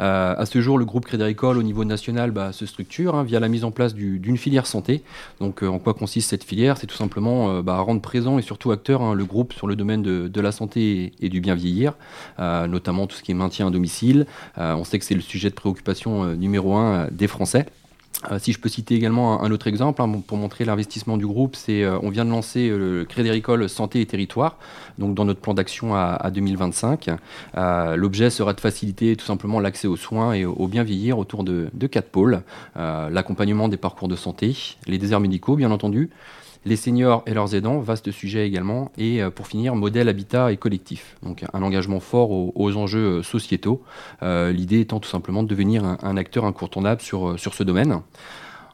euh, 0.01 0.35
à 0.37 0.47
ce 0.47 0.61
jour, 0.61 0.79
le 0.79 0.85
groupe 0.85 1.05
Crédit 1.05 1.23
Agricole 1.23 1.59
au 1.59 1.63
niveau 1.63 1.85
national 1.85 2.31
bah, 2.31 2.53
se 2.53 2.67
structure 2.67 3.15
hein, 3.15 3.23
via 3.23 3.39
la 3.39 3.49
mise 3.49 3.65
en 3.65 3.71
place 3.71 3.95
d'une 3.95 4.37
filière 4.37 4.67
santé. 4.67 5.03
Donc, 5.41 5.63
euh, 5.63 5.69
en 5.69 5.79
quoi 5.79 5.95
consiste 5.95 6.31
cette 6.31 6.45
filière? 6.45 6.79
C'est 6.79 6.87
tout 6.87 6.97
simplement 6.97 7.51
euh, 7.51 7.63
bah, 7.63 7.79
rendre 7.79 8.01
présent 8.01 8.39
et 8.39 8.43
surtout 8.43 8.71
acteur 8.73 9.03
hein, 9.03 9.15
le 9.15 9.25
groupe 9.25 9.53
sur 9.53 9.67
le 9.67 9.77
domaine 9.77 10.03
de, 10.03 10.41
la 10.41 10.53
santé 10.53 11.13
et, 11.21 11.29
du 11.29 11.43
bien 11.43 11.55
vieillir, 11.55 11.93
notamment 12.39 13.07
tout 13.07 13.15
ce 13.15 13.23
qui 13.23 13.33
est 13.33 13.35
maintien 13.35 13.67
à 13.67 13.71
domicile. 13.71 14.27
on 14.57 14.85
sait 14.85 14.99
que 14.99 15.05
c'est 15.05 15.15
le 15.15 15.21
sujet 15.21 15.51
de 15.51 15.55
préoccupation 15.55 16.35
numéro 16.35 16.75
un 16.77 17.09
des 17.11 17.27
Français. 17.27 17.67
Euh, 18.31 18.39
si 18.39 18.53
je 18.53 18.61
peux 18.61 18.69
citer 18.69 18.95
également 18.95 19.43
un, 19.43 19.51
autre 19.51 19.67
exemple 19.67 20.03
hein, 20.03 20.23
pour 20.27 20.37
montrer 20.37 20.67
l'investissement 20.67 21.17
du 21.17 21.27
groupe, 21.27 21.57
c'est 21.57 21.83
euh, 21.83 21.99
on 22.03 22.11
vient 22.11 22.27
de 22.27 22.31
lancer 22.31 22.69
euh, 22.69 22.99
le 22.99 23.05
Crédit 23.07 23.31
Agricole 23.31 23.67
Santé 23.69 24.03
et 24.03 24.07
Territoire, 24.07 24.59
donc 24.99 25.15
dans 25.15 25.25
notre 25.25 25.41
plan 25.41 25.55
d'action 25.55 25.95
à, 25.95 26.31
2025. 26.31 27.11
L'objet 27.97 28.31
sera 28.31 28.53
de 28.53 28.61
faciliter 28.61 29.17
tout 29.17 29.25
simplement 29.25 29.59
l'accès 29.59 29.89
aux 29.89 29.97
soins 29.97 30.35
et 30.35 30.45
au, 30.45 30.69
bien 30.69 30.83
vieillir 30.83 31.19
autour 31.19 31.45
de, 31.45 31.71
de 31.73 31.87
quatre 31.87 32.11
pôles 32.11 32.43
l'accompagnement 32.77 33.69
des 33.69 33.77
parcours 33.77 34.09
de 34.09 34.17
santé, 34.17 34.57
les 34.87 34.99
déserts 34.99 35.21
médicaux 35.21 35.57
bien 35.57 35.71
entendu, 35.71 36.11
les 36.65 36.77
seniors 36.77 37.23
et 37.27 37.35
leurs 37.35 37.55
aidants, 37.55 37.79
vaste 37.79 38.11
sujet 38.11 38.47
également. 38.47 38.93
Et 38.99 39.23
euh, 39.23 39.31
pour 39.31 39.47
finir, 39.47 39.75
modèle 39.75 40.09
habitat 40.09 40.53
et 40.53 40.57
collectif. 40.57 41.17
Donc 41.23 41.45
un 41.53 41.63
engagement 41.63 42.01
fort 42.01 42.31
aux, 42.31 42.77
enjeux 42.77 43.19
euh, 43.19 43.23
sociétaux. 43.23 43.83
Euh, 44.23 44.53
l'idée 44.53 44.81
étant 44.81 45.01
tout 45.01 45.09
simplement 45.09 45.43
de 45.43 45.49
devenir 45.49 45.85
un, 45.85 46.17
acteur 46.17 46.45
incontournable 46.45 47.01
sur, 47.01 47.39
sur 47.39 47.55
ce 47.55 47.63
domaine. 47.63 48.01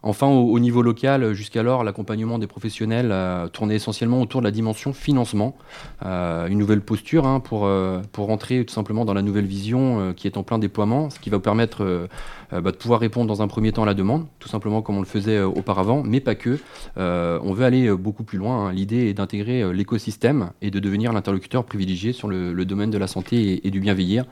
Enfin, 0.02 0.26
au, 0.26 0.58
niveau 0.58 0.82
local, 0.82 1.32
jusqu'alors, 1.32 1.84
l'accompagnement 1.84 2.38
des 2.38 2.46
professionnels 2.46 3.14
tournait 3.52 3.76
essentiellement 3.76 4.20
autour 4.20 4.40
de 4.40 4.46
la 4.46 4.50
dimension 4.50 4.92
financement. 4.92 5.56
une 6.02 6.58
nouvelle 6.58 6.80
posture 6.80 7.26
hein, 7.26 7.40
pour, 7.40 7.68
pour 8.12 8.26
rentrer 8.26 8.64
tout 8.64 8.74
simplement 8.74 9.04
dans 9.04 9.14
la 9.14 9.22
nouvelle 9.22 9.46
vision 9.46 10.12
qui 10.14 10.26
est 10.26 10.36
en 10.36 10.42
plein 10.42 10.58
déploiement, 10.58 11.10
ce 11.10 11.18
qui 11.18 11.30
va 11.30 11.38
vous 11.38 11.42
permettre 11.42 12.08
euh, 12.52 12.60
bah, 12.60 12.70
de 12.70 12.76
pouvoir 12.76 13.00
répondre 13.00 13.26
dans 13.26 13.42
un 13.42 13.48
premier 13.48 13.72
temps 13.72 13.82
à 13.82 13.86
la 13.86 13.94
demande, 13.94 14.26
tout 14.38 14.48
simplement 14.48 14.82
comme 14.82 14.96
on 14.96 15.00
le 15.00 15.06
faisait 15.06 15.38
euh, 15.38 15.46
auparavant, 15.46 16.02
mais 16.04 16.20
pas 16.20 16.34
que. 16.34 16.58
Euh, 16.96 17.40
on 17.42 17.52
veut 17.52 17.64
aller 17.64 17.90
beaucoup 17.92 18.24
plus 18.24 18.38
loin. 18.38 18.68
Hein. 18.68 18.72
L'idée 18.72 19.08
est 19.08 19.14
d'intégrer 19.14 19.72
l'écosystème 19.72 20.50
et 20.62 20.70
de 20.70 20.78
devenir 20.78 21.12
l'interlocuteur 21.12 21.64
privilégié 21.64 22.12
sur 22.12 22.28
le, 22.28 22.64
domaine 22.64 22.90
de 22.90 22.98
la 22.98 23.06
santé 23.06 23.66
et, 23.66 23.70
du 23.70 23.80
bien 23.80 23.94
vieillir, 23.94 24.24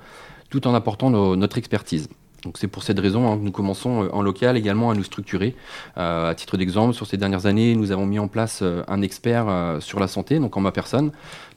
tout 0.50 0.66
en 0.66 0.74
apportant 0.74 1.10
notre 1.10 1.58
expertise. 1.58 2.08
C'est 2.54 2.68
pour 2.68 2.82
cette 2.82 2.98
raison 2.98 3.30
hein, 3.30 3.36
que 3.36 3.42
nous 3.42 3.52
commençons 3.52 4.08
en 4.12 4.22
local 4.22 4.56
également 4.56 4.90
à 4.90 4.94
nous 4.94 5.04
structurer. 5.04 5.54
à 5.96 6.34
titre 6.36 6.56
d'exemple, 6.56 6.94
sur 6.94 7.06
ces 7.06 7.16
dernières 7.16 7.46
années, 7.46 7.74
nous 7.74 7.92
avons 7.92 8.06
mis 8.06 8.18
en 8.18 8.28
place 8.28 8.62
un 8.62 9.02
expert 9.02 9.46
sur 9.80 10.00
la 10.00 10.08
santé, 10.08 10.38
donc 10.38 10.56
en 10.56 10.60
ma 10.60 10.72
personne. 10.72 11.12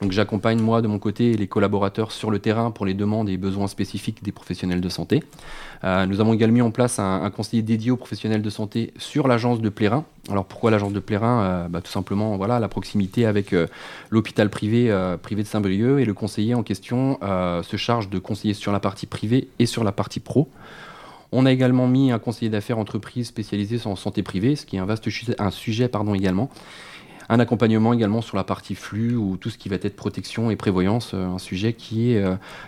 J'accompagne 0.09 0.61
moi 0.61 0.81
de 0.81 0.87
mon 0.87 0.99
côté 0.99 1.35
les 1.35 1.47
collaborateurs 1.47 2.11
sur 2.11 2.31
le 2.31 2.39
terrain 2.39 2.71
pour 2.71 2.85
les 2.85 2.93
demandes 2.93 3.29
et 3.29 3.37
besoins 3.37 3.67
spécifiques 3.67 4.23
des 4.23 4.31
professionnels 4.31 4.81
de 4.81 4.89
santé. 4.89 5.23
Euh, 5.83 6.05
nous 6.05 6.19
avons 6.19 6.33
également 6.33 6.55
mis 6.55 6.61
en 6.61 6.71
place 6.71 6.99
un, 6.99 7.29
conseiller 7.29 7.61
dédié 7.61 7.91
aux 7.91 7.97
professionnels 7.97 8.41
de 8.41 8.49
santé 8.49 8.93
sur 8.97 9.27
l'agence 9.27 9.61
de 9.61 9.69
Plérin. 9.69 10.05
Alors 10.29 10.45
pourquoi 10.45 10.71
l'agence 10.71 10.93
de 10.93 10.99
Plérin 10.99 11.43
euh, 11.43 11.67
bah, 11.67 11.81
Tout 11.81 11.91
simplement, 11.91 12.35
voilà, 12.37 12.59
la 12.59 12.67
proximité 12.67 13.25
avec 13.25 13.53
euh, 13.53 13.67
l'hôpital 14.09 14.49
privé, 14.49 14.93
privé 15.21 15.43
de 15.43 15.47
Saint-Brieuc 15.47 15.99
et 15.99 16.05
le 16.05 16.13
conseiller 16.13 16.53
en 16.53 16.63
question 16.63 17.19
se 17.21 17.77
charge 17.77 18.09
de 18.09 18.19
conseiller 18.19 18.53
sur 18.53 18.71
la 18.71 18.79
partie 18.79 19.05
privée 19.05 19.47
et 19.59 19.65
sur 19.65 19.83
la 19.83 19.91
partie 19.91 20.19
pro. 20.19 20.49
On 21.31 21.45
a 21.45 21.51
également 21.51 21.87
mis 21.87 22.11
un 22.11 22.19
conseiller 22.19 22.49
d'affaires 22.49 22.77
entreprise 22.77 23.27
spécialisé 23.27 23.79
en 23.85 23.95
santé 23.95 24.23
privée, 24.23 24.55
ce 24.55 24.65
qui 24.65 24.77
est 24.77 24.79
un 24.79 24.85
vaste 24.85 25.07
un 25.39 25.51
sujet 25.51 25.87
pardon, 25.89 26.13
également. 26.13 26.49
Un 27.29 27.39
accompagnement 27.39 27.93
également 27.93 28.21
sur 28.21 28.37
la 28.37 28.45
partie 28.45 28.75
flux 28.75 29.15
ou 29.15 29.35
tout 29.35 29.49
ce 29.49 29.57
qui 29.57 29.67
va 29.67 29.75
être 29.75 29.95
protection 29.97 30.49
et 30.49 30.55
prévoyance, 30.55 31.13
un 31.13 31.39
sujet 31.39 31.73
qui 31.73 32.13
est 32.13 32.23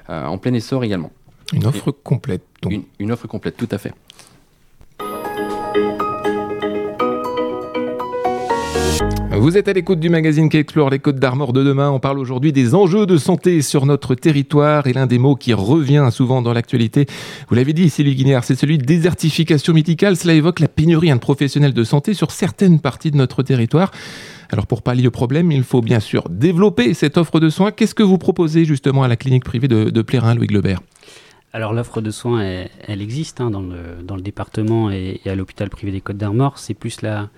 en 0.08 0.38
plein 0.38 0.54
essor 0.54 0.84
également. 0.84 1.12
Une 1.54 1.66
offre 1.66 1.92
complète. 1.92 2.44
Une, 3.00 3.12
offre 3.12 3.28
complète, 3.28 3.58
tout 3.58 3.70
à 3.72 3.78
fait. 3.78 3.94
Vous 9.40 9.56
êtes 9.56 9.70
à 9.70 9.74
l'écoute 9.74 10.02
du 10.02 10.10
magazine 10.10 10.50
qui 10.50 10.58
explore 10.58 10.90
les 10.90 11.00
Côtes 11.00 11.16
d'Armor 11.16 11.54
de 11.54 11.64
demain. 11.64 11.90
On 11.92 12.02
parle 12.02 12.20
aujourd'hui 12.20 12.52
des 12.52 12.76
enjeux 12.76 13.06
de 13.06 13.16
santé 13.16 13.62
sur 13.62 13.86
notre 13.86 14.14
territoire 14.14 14.86
et 14.86 14.92
l'un 14.92 15.08
des 15.08 15.18
mots 15.18 15.38
qui 15.38 15.54
revient 15.54 16.10
souvent 16.12 16.42
dans 16.42 16.52
l'actualité, 16.52 17.06
vous 17.48 17.56
l'avez 17.56 17.72
dit, 17.72 17.90
Sylvie 17.90 18.16
Guignard, 18.16 18.44
c'est 18.44 18.56
celui 18.56 18.78
de 18.78 18.84
désertification 18.84 19.74
médicale. 19.74 20.18
Cela 20.18 20.34
évoque 20.34 20.60
la 20.60 20.68
pénurie 20.68 21.10
de 21.10 21.16
professionnels 21.20 21.74
de 21.74 21.84
santé 21.86 22.14
sur 22.14 22.32
certaines 22.32 22.82
parties 22.82 23.12
de 23.12 23.16
notre 23.16 23.42
territoire. 23.42 23.92
Alors 24.50 24.68
pour 24.68 24.82
pallier 24.82 25.08
au 25.08 25.12
problème, 25.12 25.54
il 25.54 25.64
faut 25.64 25.82
bien 25.82 26.02
sûr 26.02 26.28
développer 26.30 26.94
cette 26.94 27.18
offre 27.18 27.40
de 27.40 27.48
soins. 27.48 27.72
Qu'est-ce 27.72 27.96
que 27.96 28.04
vous 28.04 28.18
proposez 28.18 28.66
justement 28.66 29.04
à 29.04 29.08
la 29.08 29.16
clinique 29.16 29.46
privée 29.46 29.70
de, 29.70 29.90
de 29.90 30.02
Plérin, 30.02 30.36
Louis 30.36 30.48
Globert 30.48 30.82
alors 31.52 31.74
l'offre 31.74 32.00
de 32.00 32.12
soins, 32.12 32.44
elle, 32.88 33.02
existe 33.02 33.42
hein, 33.42 33.50
dans, 33.50 33.62
le, 33.62 34.04
dans, 34.04 34.16
le, 34.16 34.22
département 34.22 34.92
et, 34.92 35.20
à 35.26 35.34
l'hôpital 35.34 35.68
privé 35.72 35.92
des 35.92 36.00
Côtes 36.00 36.18
d'Armor. 36.18 36.60
C'est 36.60 36.76
plus 36.76 37.02
la, 37.02 37.30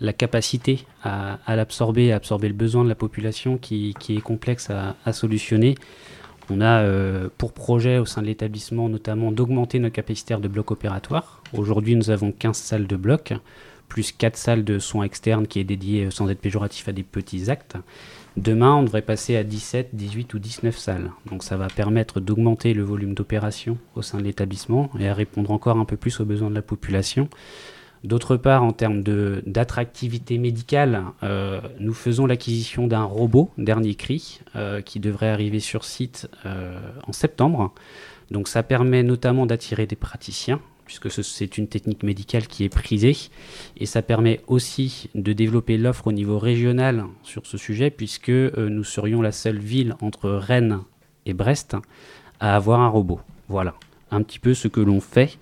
la 0.00 0.12
capacité 0.12 0.84
à, 1.02 1.38
l'absorber, 1.48 2.12
à 2.12 2.16
absorber 2.16 2.48
le 2.48 2.54
besoin 2.54 2.84
de 2.84 2.88
la 2.88 2.94
population 2.94 3.58
qui, 3.58 3.94
est 4.08 4.20
complexe 4.20 4.70
à, 4.70 5.12
solutionner. 5.12 5.76
On 6.50 6.60
a 6.60 6.82
euh, 6.82 7.28
pour 7.38 7.52
projet 7.52 7.98
au 7.98 8.04
sein 8.04 8.20
de 8.20 8.26
l'établissement 8.26 8.88
notamment 8.88 9.30
d'augmenter 9.30 9.78
nos 9.78 9.90
capacités 9.90 10.36
de 10.36 10.48
bloc 10.48 10.70
opératoire. 10.70 11.42
Aujourd'hui, 11.52 11.94
nous 11.94 12.10
avons 12.10 12.32
15 12.32 12.56
salles 12.56 12.86
de 12.86 12.96
bloc, 12.96 13.32
plus 13.88 14.10
4 14.10 14.36
salles 14.36 14.64
de 14.64 14.78
soins 14.78 15.04
externes 15.04 15.46
qui 15.46 15.60
est 15.60 15.64
dédiées, 15.64 16.10
sans 16.10 16.28
être 16.28 16.40
péjoratif, 16.40 16.88
à 16.88 16.92
des 16.92 17.04
petits 17.04 17.50
actes. 17.50 17.76
Demain, 18.36 18.76
on 18.76 18.82
devrait 18.82 19.02
passer 19.02 19.36
à 19.36 19.44
17, 19.44 19.90
18 19.92 20.32
ou 20.34 20.38
19 20.38 20.76
salles. 20.76 21.10
Donc 21.26 21.44
ça 21.44 21.56
va 21.56 21.68
permettre 21.68 22.18
d'augmenter 22.18 22.72
le 22.72 22.82
volume 22.82 23.14
d'opérations 23.14 23.76
au 23.94 24.02
sein 24.02 24.18
de 24.18 24.24
l'établissement 24.24 24.90
et 24.98 25.08
à 25.08 25.14
répondre 25.14 25.50
encore 25.50 25.76
un 25.76 25.84
peu 25.84 25.96
plus 25.96 26.18
aux 26.20 26.24
besoins 26.24 26.48
de 26.48 26.54
la 26.54 26.62
population. 26.62 27.28
D'autre 28.04 28.36
part, 28.36 28.64
en 28.64 28.72
termes 28.72 29.02
d'attractivité 29.02 30.38
médicale, 30.38 31.04
euh, 31.22 31.60
nous 31.78 31.94
faisons 31.94 32.26
l'acquisition 32.26 32.88
d'un 32.88 33.04
robot, 33.04 33.50
dernier 33.58 33.94
cri, 33.94 34.40
euh, 34.56 34.80
qui 34.80 34.98
devrait 34.98 35.28
arriver 35.28 35.60
sur 35.60 35.84
site 35.84 36.28
euh, 36.44 36.80
en 37.06 37.12
septembre. 37.12 37.72
Donc 38.32 38.48
ça 38.48 38.64
permet 38.64 39.04
notamment 39.04 39.46
d'attirer 39.46 39.86
des 39.86 39.94
praticiens, 39.94 40.60
puisque 40.84 41.12
c'est 41.12 41.58
une 41.58 41.68
technique 41.68 42.02
médicale 42.02 42.48
qui 42.48 42.64
est 42.64 42.68
prisée. 42.68 43.16
Et 43.76 43.86
ça 43.86 44.02
permet 44.02 44.40
aussi 44.48 45.08
de 45.14 45.32
développer 45.32 45.78
l'offre 45.78 46.08
au 46.08 46.12
niveau 46.12 46.40
régional 46.40 47.04
sur 47.22 47.46
ce 47.46 47.56
sujet, 47.56 47.90
puisque 47.90 48.30
nous 48.30 48.84
serions 48.84 49.22
la 49.22 49.32
seule 49.32 49.58
ville 49.58 49.94
entre 50.00 50.28
Rennes 50.28 50.80
et 51.24 51.34
Brest 51.34 51.76
à 52.40 52.56
avoir 52.56 52.80
un 52.80 52.88
robot. 52.88 53.20
Voilà 53.48 53.74
un 54.12 54.22
petit 54.22 54.38
peu 54.38 54.54
ce 54.54 54.68
que 54.68 54.80
l'on 54.80 55.00
fait 55.00 55.38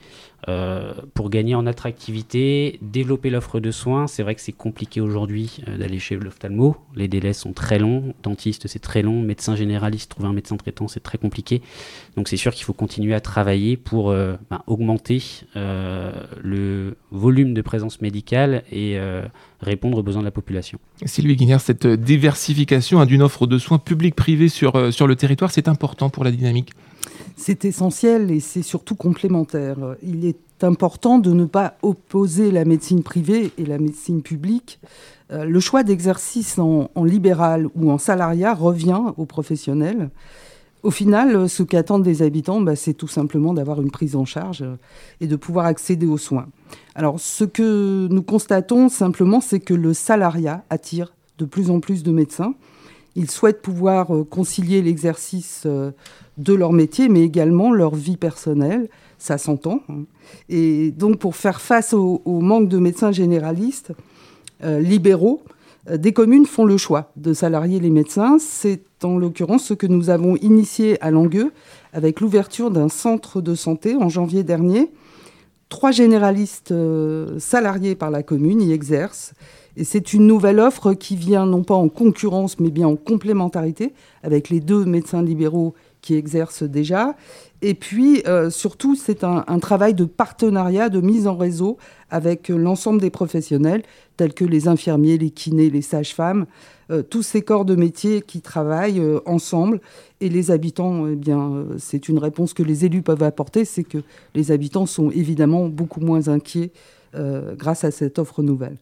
euh, 0.49 0.95
pour 1.15 1.29
gagner 1.29 1.55
en 1.55 1.67
attractivité, 1.67 2.79
développer 2.81 3.29
l'offre 3.29 3.61
de 3.61 3.71
soins. 3.71 4.07
C'est 4.07 4.23
vrai 4.23 4.35
que 4.35 4.41
c'est 4.41 4.53
compliqué 4.53 5.01
aujourd'hui 5.01 5.59
euh, 5.69 5.77
d'aller 5.77 5.99
chez 5.99 6.17
l'ophtalmo. 6.17 6.77
Les 6.95 7.09
délais 7.09 7.35
sont 7.35 7.53
très 7.53 7.79
longs. 7.79 8.15
Dentiste, 8.23 8.67
c'est 8.67 8.79
très 8.79 9.03
long. 9.03 9.23
Médecin 9.23 9.55
généraliste, 9.55 10.11
trouver 10.11 10.29
un 10.29 10.33
médecin 10.33 10.57
traitant, 10.57 10.89
c'est 10.89 11.01
très 11.01 11.19
compliqué. 11.19 11.61
Donc 12.17 12.29
c'est 12.29 12.39
sûr 12.39 12.55
qu'il 12.55 12.65
faut 12.65 12.73
continuer 12.73 13.15
à 13.15 13.21
travailler 13.21 13.77
pour 13.77 14.11
euh, 14.11 14.37
ben, 14.51 14.63
augmenter 14.67 15.23
le 15.55 16.97
volume 17.11 17.55
de 17.55 17.63
présence 17.63 18.01
médicale 18.01 18.63
et 18.71 18.99
répondre 19.61 19.99
aux 19.99 20.03
besoins 20.03 20.23
de 20.23 20.27
la 20.27 20.31
population. 20.31 20.79
Sylvie 21.05 21.37
Guignard, 21.37 21.61
cette 21.61 21.87
diversification 21.87 23.01
hein, 23.01 23.07
d'une 23.07 23.23
offre 23.23 23.47
de 23.47 23.59
soins 23.59 23.79
publics-privés 23.79 24.49
sur, 24.49 24.93
sur 24.93 25.07
le 25.07 25.17
territoire, 25.17 25.51
c'est 25.51 25.69
important 25.69 26.09
pour 26.09 26.25
la 26.25 26.31
dynamique 26.31 26.73
c'est 27.37 27.65
essentiel 27.65 28.31
et 28.31 28.41
c'est 28.41 28.63
surtout 28.63 28.95
complémentaire. 28.95 29.97
Il 30.03 30.25
est 30.25 30.65
important 30.65 31.19
de 31.19 31.33
ne 31.33 31.45
pas 31.45 31.77
opposer 31.83 32.51
la 32.51 32.65
médecine 32.65 33.03
privée 33.03 33.53
et 33.59 33.65
la 33.65 33.79
médecine 33.79 34.23
publique. 34.23 34.81
Euh, 35.33 35.45
le 35.45 35.61
choix 35.61 35.83
d'exercice 35.83 36.59
en, 36.59 36.91
libéral 37.05 37.69
ou 37.75 37.91
en 37.91 37.99
salariat 37.99 38.55
revient 38.55 39.01
aux 39.17 39.27
professionnels. 39.27 40.11
Au 40.83 40.91
final, 40.91 41.49
ce 41.49 41.63
qu'attendent 41.63 42.07
les 42.07 42.23
habitants, 42.23 42.61
bah, 42.61 42.75
c'est 42.75 42.95
tout 42.95 43.09
simplement 43.09 43.53
d'avoir 43.53 43.83
une 43.83 43.91
prise 43.91 44.17
en 44.17 44.25
charge 44.25 44.65
et 45.21 45.27
de 45.27 45.37
pouvoir 45.37 45.67
accéder 45.67 46.07
aux 46.07 46.19
soins. 46.19 46.47
Alors, 46.95 47.21
ce 47.21 47.45
que 47.45 48.09
nous 48.11 48.23
constatons 48.23 48.89
simplement, 48.89 49.41
c'est 49.41 49.61
que 49.61 49.75
le 49.75 49.93
salariat 49.93 50.65
attire 50.71 51.13
de 51.39 51.45
plus 51.45 51.71
en 51.71 51.81
plus 51.81 52.03
de 52.03 52.13
médecins. 52.13 52.55
Ils 53.17 53.31
souhaitent 53.31 53.63
pouvoir 53.63 54.15
euh, 54.15 54.25
concilier 54.25 54.83
l'exercice 54.83 55.65
euh, 55.67 55.91
de 56.39 56.55
leur 56.55 56.73
métier, 56.73 57.09
mais 57.09 57.23
également 57.23 57.73
leur 57.73 57.95
vie 57.95 58.17
personnelle. 58.17 58.89
Ça 59.19 59.37
s'entend. 59.37 59.83
Hein. 59.89 60.05
Et 60.49 60.93
donc, 60.93 61.19
pour 61.19 61.37
faire 61.37 61.61
face 61.61 61.93
au, 61.93 62.23
manque 62.27 62.69
de 62.69 62.79
médecins 62.79 63.13
généralistes 63.13 63.93
euh, 64.65 64.81
libéraux, 64.81 65.43
des 65.91 66.13
communes 66.13 66.45
font 66.45 66.67
le 66.67 66.77
choix 66.77 67.11
de 67.17 67.33
salarier 67.33 67.81
les 67.81 67.91
médecins. 67.91 68.39
C'est 68.39 68.83
en 69.03 69.17
l'occurrence 69.17 69.65
ce 69.65 69.75
que 69.75 69.87
nous 69.87 70.11
avons 70.11 70.37
initié 70.37 71.03
à 71.03 71.11
Langueux 71.11 71.53
avec 71.95 72.21
l'ouverture 72.21 72.71
d'un 72.71 72.91
centre 72.91 73.41
de 73.41 73.55
santé 73.55 73.97
en 73.97 74.11
janvier 74.11 74.45
dernier. 74.45 74.91
Trois 75.71 75.91
généralistes 75.91 76.75
salariés 77.39 77.95
par 77.95 78.11
la 78.11 78.23
commune 78.23 78.61
y 78.61 78.73
exercent 78.73 79.33
et 79.77 79.85
c'est 79.85 80.13
une 80.13 80.27
nouvelle 80.27 80.61
offre 80.61 80.95
qui 80.95 81.17
vient 81.17 81.47
non 81.47 81.63
pas 81.63 81.75
en 81.75 81.89
concurrence, 81.89 82.59
mais 82.59 82.71
bien 82.71 82.89
en 82.89 82.97
complémentarité 82.97 83.93
avec 84.23 84.49
les 84.49 84.61
deux 84.61 84.85
médecins 84.85 85.23
libéraux 85.23 85.75
qui 86.01 86.15
exercent 86.15 86.63
déjà. 86.63 87.15
Et 87.63 87.75
puis, 87.75 88.23
euh, 88.27 88.49
surtout, 88.49 88.97
c'est 88.97 89.23
un, 89.23 89.43
travail 89.59 89.95
de 89.95 90.05
partenariat, 90.05 90.89
de 90.89 91.01
mise 91.01 91.27
en 91.27 91.37
réseau 91.37 91.77
avec 92.09 92.49
l'ensemble 92.49 93.01
des 93.01 93.11
professionnels, 93.11 93.83
tels 94.17 94.33
que 94.33 94.45
les 94.45 94.67
infirmiers, 94.67 95.19
les 95.19 95.31
kinés, 95.31 95.69
les 95.69 95.83
sages-femmes, 95.83 96.47
euh, 96.91 97.03
tous 97.03 97.23
ces 97.23 97.43
corps 97.43 97.67
de 97.67 97.77
métier 97.77 98.23
qui 98.23 98.41
travaillent 98.41 99.01
euh, 99.01 99.21
ensemble. 99.27 99.81
Et 100.21 100.31
les 100.31 100.51
habitants, 100.51 101.07
eh 101.07 101.17
bien, 101.17 101.67
c'est 101.79 102.09
une 102.09 102.19
réponse 102.19 102.55
que 102.55 102.63
les 102.63 102.87
élus 102.87 103.03
peuvent 103.03 103.23
apporter, 103.23 103.65
c'est 103.65 103.85
que 103.85 103.99
les 104.35 104.53
habitants 104.53 104.87
sont 104.87 105.11
évidemment 105.11 105.69
beaucoup 105.69 106.01
moins 106.01 106.29
inquiets 106.29 106.73
grâce 107.57 107.83
à 107.83 107.91
cette 107.91 108.21
offre 108.21 108.41
nouvelle 108.41 108.77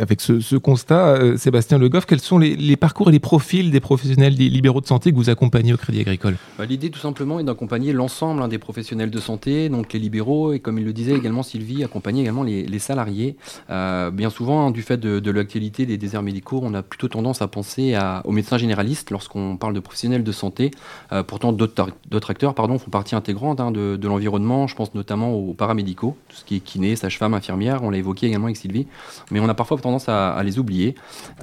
avec 0.00 0.20
ce, 0.20 0.56
constat, 0.56 1.08
euh, 1.08 1.36
Sébastien 1.36 1.78
Le 1.78 1.88
Goff, 1.88 2.06
quels 2.06 2.20
sont 2.20 2.38
les, 2.38 2.76
parcours 2.76 3.08
et 3.08 3.12
les 3.12 3.20
profils 3.20 3.70
des 3.70 3.80
professionnels 3.80 4.34
libéraux 4.34 4.80
de 4.80 4.86
santé 4.86 5.10
que 5.10 5.16
vous 5.16 5.30
accompagnez 5.30 5.72
au 5.72 5.76
Crédit 5.76 6.00
Agricole? 6.00 6.36
Bah, 6.58 6.64
L'idée, 6.66 6.90
tout 6.90 6.98
simplement, 6.98 7.40
est 7.40 7.44
d'accompagner 7.44 7.92
l'ensemble 7.92 8.42
hein, 8.42 8.48
des 8.48 8.58
professionnels 8.58 9.10
de 9.10 9.20
santé, 9.20 9.68
donc 9.68 9.92
les 9.92 9.98
libéraux, 9.98 10.52
et 10.52 10.60
comme 10.60 10.78
il 10.78 10.84
le 10.84 10.92
disait 10.92 11.14
également 11.14 11.42
Sylvie, 11.42 11.84
accompagner 11.84 12.22
également 12.22 12.42
les, 12.42 12.78
salariés. 12.78 13.36
Euh, 13.68 14.10
bien 14.10 14.30
souvent, 14.30 14.66
hein, 14.66 14.70
du 14.70 14.82
fait 14.82 14.96
de, 14.96 15.30
l'actualité 15.30 15.86
des 15.86 15.98
déserts 15.98 16.22
médicaux, 16.22 16.60
on 16.62 16.72
a 16.74 16.82
plutôt 16.82 17.08
tendance 17.08 17.42
à 17.42 17.48
penser 17.48 17.96
aux 18.24 18.32
médecins 18.32 18.58
généralistes 18.58 19.10
lorsqu'on 19.10 19.56
parle 19.56 19.74
de 19.74 19.80
professionnels 19.80 20.24
de 20.24 20.32
santé. 20.32 20.70
Euh, 21.12 21.22
pourtant, 21.22 21.52
d'autres 21.52 22.30
acteurs 22.30 22.54
pardon, 22.54 22.78
font 22.78 22.90
partie 22.90 23.14
intégrante 23.14 23.60
hein, 23.60 23.70
de, 23.70 24.08
l'environnement. 24.08 24.66
Je 24.66 24.74
pense 24.74 24.94
notamment 24.94 25.32
aux 25.32 25.54
paramédicaux, 25.54 26.16
tout 26.28 26.36
ce 26.36 26.44
qui 26.44 26.56
est 26.56 26.60
kiné, 26.60 26.96
sage-femme, 26.96 27.34
infirmière. 27.34 27.82
On 27.82 27.90
l'a 27.90 27.98
évoqué 27.98 28.26
également 28.26 28.46
avec 28.46 28.56
Sylvie 28.56 28.86
mais 29.30 29.40
on 29.40 29.48
a 29.48 29.54
parfois 29.54 29.78
tendance 29.78 30.08
à, 30.08 30.40
les 30.42 30.58
oublier. 30.58 30.94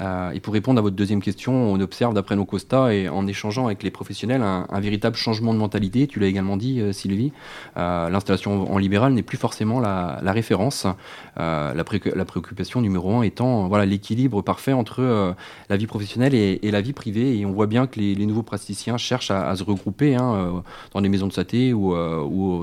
Euh, 0.02 0.32
et 0.32 0.40
pour 0.40 0.54
répondre 0.54 0.80
à 0.80 0.82
votre 0.82 0.96
deuxième 0.96 1.22
question, 1.22 1.54
on 1.54 1.80
observe 1.80 2.14
d'après 2.14 2.36
nos 2.36 2.46
constats 2.46 2.94
et 2.94 3.10
en 3.10 3.28
échangeant 3.28 3.68
avec 3.68 3.84
les 3.84 3.92
professionnels 3.92 4.42
un, 4.42 4.80
véritable 4.80 5.16
changement 5.16 5.54
de 5.54 5.60
mentalité. 5.60 6.08
Tu 6.08 6.20
l'as 6.20 6.28
également 6.28 6.58
dit, 6.58 6.80
euh, 6.80 6.94
Sylvie. 6.94 7.32
Euh, 7.78 8.10
l'installation 8.10 8.72
en 8.72 8.78
libéral 8.78 9.14
n'est 9.14 9.24
plus 9.24 9.38
forcément 9.38 9.80
la, 9.80 10.20
référence. 10.32 10.88
La, 11.38 11.84
préoccupation 11.84 12.82
numéro 12.82 13.18
un 13.18 13.22
étant 13.24 13.68
voilà 13.68 13.86
l'équilibre 13.86 14.42
parfait 14.42 14.74
entre 14.74 15.36
la 15.70 15.78
vie 15.78 15.88
professionnelle 15.88 16.36
et, 16.36 16.72
la 16.72 16.82
vie 16.82 16.94
privée. 16.94 17.40
Et 17.40 17.46
on 17.46 17.52
voit 17.52 17.68
bien 17.68 17.88
que 17.88 18.00
les, 18.00 18.26
nouveaux 18.26 18.44
praticiens 18.44 18.98
cherchent 18.98 19.32
à, 19.32 19.56
se 19.56 19.64
regrouper 19.64 20.16
hein, 20.16 20.64
dans 20.94 21.02
des 21.02 21.10
maisons 21.10 21.28
de 21.28 21.34
santé 21.34 21.74
ou, 21.74 21.94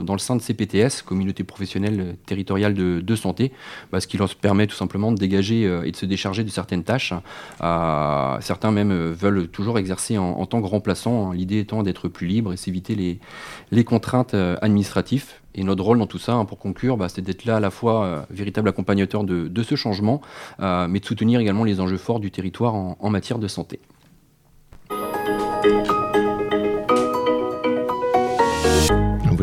dans 0.02 0.12
le 0.12 0.19
sein 0.19 0.37
de 0.37 0.43
CPTS, 0.43 1.02
communauté 1.04 1.45
professionnelle 1.45 2.16
territoriale 2.26 2.75
de, 2.75 3.00
de 3.00 3.16
santé, 3.16 3.52
bah, 3.93 4.00
ce 4.00 4.07
qui 4.07 4.19
leur 4.19 4.33
permet 4.35 4.66
tout 4.66 4.76
simplement 4.76 5.12
de 5.14 5.18
dégager 5.18 5.64
euh, 5.64 5.85
et 5.85 5.90
de 5.90 5.97
se 5.97 6.06
décharger 6.06 6.44
de 6.44 6.50
certaines 6.50 6.85
tâches. 6.85 7.14
Euh, 7.62 8.37
certains 8.40 8.71
même 8.71 8.90
euh, 8.90 9.12
veulent 9.12 9.49
toujours 9.49 9.78
exercer 9.78 10.18
en, 10.18 10.47
tant 10.47 10.61
que 10.61 10.66
remplaçant, 10.66 11.30
hein, 11.30 11.35
l'idée 11.35 11.61
étant 11.61 11.83
d'être 11.83 12.09
plus 12.09 12.26
libre 12.26 12.52
et 12.52 12.56
s'éviter 12.56 13.18
les, 13.71 13.85
contraintes 13.85 14.35
administratives. 14.35 15.26
Et 15.54 15.62
notre 15.62 15.85
rôle 15.85 15.99
dans 15.99 16.06
tout 16.06 16.18
ça, 16.18 16.33
hein, 16.33 16.44
pour 16.44 16.59
conclure, 16.59 16.97
bah, 16.97 17.09
c'est 17.09 17.23
d'être 17.23 17.44
là 17.44 17.56
à 17.56 17.61
la 17.61 17.71
fois 17.71 18.26
véritable 18.30 18.68
accompagnateur 18.68 19.25
de, 19.25 19.62
ce 19.62 19.75
changement, 19.76 20.21
mais 20.61 21.00
de 21.00 21.04
soutenir 21.04 21.40
également 21.40 21.64
les 21.64 21.80
enjeux 21.80 21.97
forts 21.97 22.21
du 22.21 22.30
territoire 22.30 22.75
en 22.75 23.11
matière 23.11 23.38
de 23.38 23.49
santé. 23.49 23.80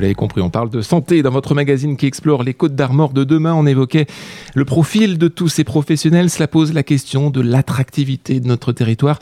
L'avez 0.01 0.15
compris, 0.15 0.41
on 0.41 0.49
parle 0.49 0.69
de 0.69 0.81
santé 0.81 1.21
dans 1.21 1.31
votre 1.31 1.55
magazine 1.55 1.97
qui 1.97 2.05
explore 2.05 2.43
les 2.43 2.53
côtes 2.53 2.75
d'Armor 2.75 3.13
de 3.13 3.23
demain. 3.23 3.53
On 3.53 3.65
évoquait 3.65 4.07
le 4.55 4.65
profil 4.65 5.17
de 5.17 5.27
tous 5.27 5.47
ces 5.47 5.63
professionnels. 5.63 6.29
Cela 6.29 6.47
pose 6.47 6.73
la 6.73 6.83
question 6.83 7.29
de 7.29 7.41
l'attractivité 7.41 8.39
de 8.39 8.47
notre 8.47 8.71
territoire. 8.71 9.19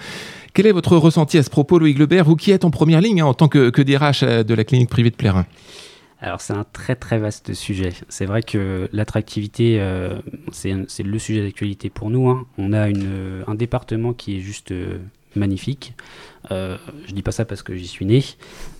Quel 0.54 0.66
est 0.66 0.72
votre 0.72 0.98
ressenti 0.98 1.38
à 1.38 1.44
ce 1.44 1.50
propos, 1.50 1.80
Louis 1.80 1.94
Glebert, 1.94 2.26
vous 2.26 2.36
qui 2.36 2.52
êtes 2.52 2.66
en 2.66 2.72
première 2.72 3.02
ligne 3.02 3.22
hein, 3.22 3.26
en 3.26 3.34
tant 3.34 3.48
que, 3.48 3.70
que 3.70 3.82
DRH 3.82 4.24
de 4.24 4.54
la 4.54 4.64
clinique 4.64 4.90
privée 4.90 5.12
de 5.12 5.16
Plérin? 5.16 5.46
Alors 6.22 6.42
c'est 6.42 6.54
un 6.54 6.66
très 6.74 6.96
très 6.96 7.18
vaste 7.18 7.54
sujet. 7.54 7.94
C'est 8.10 8.26
vrai 8.26 8.44
que 8.44 8.90
l'attractivité, 8.92 9.80
euh, 9.80 10.20
c'est 10.52 11.04
le 11.04 11.20
sujet 11.20 11.44
d'actualité 11.44 11.90
pour 11.90 12.10
nous. 12.10 12.30
Hein. 12.30 12.46
On 12.58 12.74
a 12.74 12.88
un 12.90 13.56
département 13.56 14.14
qui 14.14 14.38
est 14.38 14.42
juste 14.42 14.72
euh, 14.72 14.98
magnifique. 15.36 15.94
Euh, 16.52 16.78
je 17.08 17.14
dis 17.14 17.22
pas 17.22 17.32
ça 17.32 17.46
parce 17.46 17.62
que 17.62 17.76
j'y 17.76 17.88
suis 17.88 18.06
né. 18.06 18.24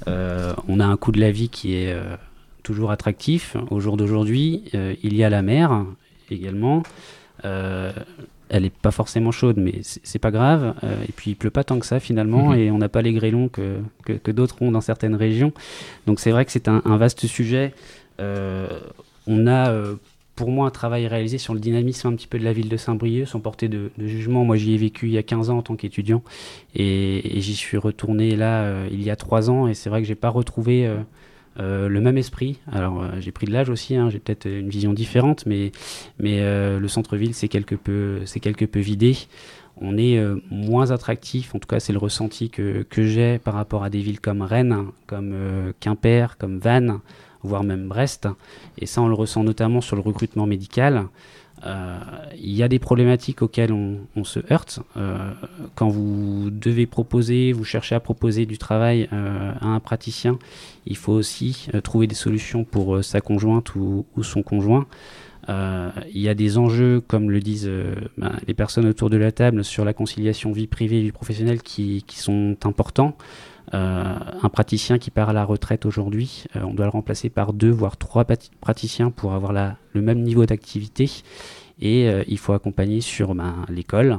Euh, 0.08 0.54
on 0.68 0.80
a 0.80 0.86
un 0.86 0.98
coût 0.98 1.12
de 1.12 1.20
la 1.20 1.32
vie 1.32 1.50
qui 1.50 1.76
est 1.76 1.94
euh, 1.94 2.16
toujours 2.64 2.92
attractif. 2.92 3.56
Au 3.70 3.80
jour 3.80 3.98
d'aujourd'hui, 3.98 4.64
il 4.74 5.16
y 5.16 5.24
a 5.24 5.30
la 5.30 5.42
mer 5.42 5.86
également. 6.30 6.84
elle 7.44 8.64
n'est 8.64 8.70
pas 8.70 8.92
forcément 8.92 9.32
chaude, 9.32 9.58
mais 9.58 9.82
c'est 9.84 10.20
pas 10.20 10.32
grave. 10.32 10.74
et 11.08 11.12
puis 11.12 11.32
il 11.32 11.36
pleut 11.36 11.52
pas 11.52 11.64
tant 11.64 11.80
que 11.80 11.86
ça 11.86 12.00
finalement, 12.00 12.50
mhm. 12.50 12.60
et 12.60 12.72
on 12.72 12.78
n'a 12.78 12.90
pas 12.90 13.02
les 13.02 13.14
grêlons 13.14 13.48
que, 13.48 13.78
que, 14.04 14.32
d'autres 14.32 14.62
ont 14.62 14.72
dans 14.72 14.82
certaines 14.82 15.16
régions. 15.16 15.54
Donc 16.08 16.20
c'est 16.20 16.32
vrai 16.32 16.46
que 16.46 16.52
c'est 16.52 16.68
un, 16.68 16.82
un, 16.86 16.98
vaste 16.98 17.26
sujet. 17.28 17.74
on 18.20 19.48
a 19.48 19.74
pour 20.40 20.52
moi 20.52 20.68
un 20.68 20.72
travail 20.72 21.06
réalisé 21.06 21.38
sur 21.38 21.54
le 21.54 21.60
dynamisme 21.60 22.08
un 22.08 22.16
petit 22.16 22.26
peu 22.26 22.40
de 22.40 22.46
la 22.46 22.54
ville 22.54 22.70
de 22.70 22.78
Saint-Brieuc, 22.78 23.26
sans 23.28 23.42
porter 23.42 23.68
de, 23.68 23.92
jugement. 23.98 24.46
Moi, 24.46 24.56
j'y 24.56 24.74
ai 24.74 24.78
vécu 24.78 25.08
il 25.08 25.12
y 25.12 25.18
a 25.18 25.24
15 25.24 25.50
ans 25.50 25.58
en 25.58 25.62
tant 25.62 25.76
qu'étudiant 25.76 26.24
et, 26.76 27.42
j'y 27.42 27.56
suis 27.56 27.76
retourné 27.76 28.38
là 28.38 28.64
euh, 28.64 28.88
il 28.90 29.04
y 29.04 29.10
a 29.10 29.18
3 29.18 29.50
ans 29.50 29.68
et 29.68 29.74
c'est 29.74 29.90
vrai 29.90 30.02
que 30.02 30.08
j'ai 30.08 30.16
pas 30.16 30.30
retrouvé 30.30 30.88
euh, 30.88 30.96
euh, 31.60 31.90
le 31.90 32.00
même 32.00 32.18
esprit. 32.18 32.60
Alors, 32.72 33.04
j'ai 33.20 33.34
pris 33.34 33.48
de 33.48 33.52
l'âge 33.52 33.70
aussi, 33.70 33.98
hein, 33.98 34.10
j'ai 34.10 34.20
peut-être 34.20 34.46
une 34.46 34.70
vision 34.70 34.94
différente, 34.94 35.46
mais, 35.46 35.74
mais 36.20 36.40
le 36.40 36.88
centre-ville, 36.88 37.34
c'est 37.34 37.50
quelque, 37.50 37.76
peu, 37.76 38.22
quelque 38.42 38.64
peu 38.64 38.80
vidé. 38.80 39.18
On 39.82 39.98
est 39.98 40.24
moins 40.50 40.92
attractif, 40.92 41.54
en 41.54 41.60
tout 41.60 41.68
cas, 41.68 41.82
c'est 41.82 41.92
le 41.92 42.00
ressenti 42.00 42.50
que, 42.50 42.86
que 42.90 43.04
j'ai 43.04 43.40
par 43.40 43.56
rapport 43.56 43.84
à 43.84 43.90
des 43.90 44.00
villes 44.00 44.22
comme 44.22 44.42
Rennes, 44.42 44.86
comme 45.06 45.36
Quimper, 45.82 46.38
comme 46.38 46.60
Vannes 46.60 47.02
voire 47.44 47.64
même 47.64 47.88
Brest. 47.88 48.28
Et 48.78 48.86
ça, 48.86 49.02
on 49.02 49.08
le 49.08 49.14
ressent 49.14 49.44
notamment 49.44 49.82
sur 49.82 49.96
le 49.96 50.02
recrutement 50.02 50.46
médical. 50.46 51.06
il 51.66 52.56
y 52.56 52.64
a 52.64 52.68
des 52.68 52.80
problématiques 52.80 53.42
auxquelles 53.42 53.74
on, 53.74 54.24
se 54.24 54.40
heurte. 54.52 54.80
quand 55.76 55.90
vous 55.90 56.50
devez 56.52 56.86
proposer, 56.86 57.52
vous 57.52 57.66
cherchez 57.66 57.96
à 57.96 58.00
proposer 58.00 58.46
du 58.46 58.58
travail 58.58 59.10
à 59.12 59.68
un 59.68 59.80
praticien, 59.80 60.40
il 60.86 60.96
faut 60.96 61.14
aussi 61.14 61.68
trouver 61.84 62.08
des 62.08 62.16
solutions 62.16 62.64
pour 62.64 63.04
sa 63.04 63.20
conjointe 63.20 63.76
ou 63.76 64.06
son 64.22 64.42
conjoint. 64.42 64.88
Euh, 65.50 65.90
il 66.14 66.22
y 66.22 66.30
a 66.30 66.36
des 66.36 66.58
enjeux, 66.58 67.02
comme 67.02 67.32
le 67.32 67.40
disent 67.40 67.68
euh, 67.68 67.96
ben, 68.18 68.34
les 68.48 68.54
personnes 68.54 68.86
autour 68.86 69.10
de 69.10 69.18
la 69.18 69.32
table, 69.32 69.64
sur 69.64 69.84
la 69.84 69.94
conciliation 69.94 70.52
vie 70.52 70.68
privée 70.68 71.00
et 71.00 71.02
vie 71.02 71.12
professionnelle 71.12 71.62
qui, 71.62 72.04
sont 72.08 72.56
importants. 72.64 73.18
Euh, 73.74 74.16
un 74.42 74.50
praticien 74.50 74.98
qui 74.98 75.12
part 75.12 75.30
à 75.30 75.34
la 75.34 75.46
retraite 75.46 75.86
aujourd'hui, 75.86 76.46
on 76.56 76.74
doit 76.74 76.86
le 76.86 76.92
remplacer 76.92 77.30
par 77.30 77.54
deux, 77.54 77.70
voire 77.70 77.98
trois 77.98 78.26
praticiens 78.62 79.12
pour 79.12 79.34
avoir 79.34 79.52
le 79.52 80.02
même 80.02 80.22
niveau 80.22 80.46
d'activité. 80.46 81.10
Et 81.82 82.10
il 82.28 82.38
faut 82.38 82.52
accompagner 82.52 83.00
sur 83.00 83.34
ben, 83.36 83.56
l'école, 83.70 84.18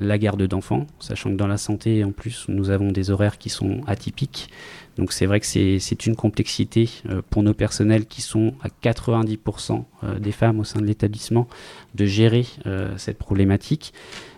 la 0.00 0.18
garde 0.18 0.42
d'enfants, 0.42 0.88
sachant 0.98 1.30
que 1.30 1.36
dans 1.36 1.46
la 1.46 1.56
santé, 1.56 2.02
en 2.02 2.10
plus, 2.10 2.46
nous 2.48 2.70
avons 2.70 2.90
des 2.90 3.12
horaires 3.12 3.38
qui 3.38 3.48
sont 3.48 3.80
atypiques. 3.86 4.48
Donc 4.96 5.12
c'est 5.12 5.26
vrai 5.26 5.40
que 5.40 5.46
c'est 5.46 6.06
une 6.06 6.16
complexité 6.16 6.88
euh, 7.08 7.20
pour 7.28 7.42
nos 7.42 7.54
personnels 7.54 8.06
qui 8.06 8.22
sont 8.22 8.54
à 8.62 8.68
90% 8.68 9.84
euh, 10.04 10.18
des 10.18 10.32
femmes 10.32 10.58
au 10.58 10.64
sein 10.64 10.80
de 10.80 10.86
l'établissement 10.86 11.46
de 11.94 12.06
gérer 12.06 12.46
euh, 12.66 12.96
cette 12.96 13.18
problématique. 13.18 13.92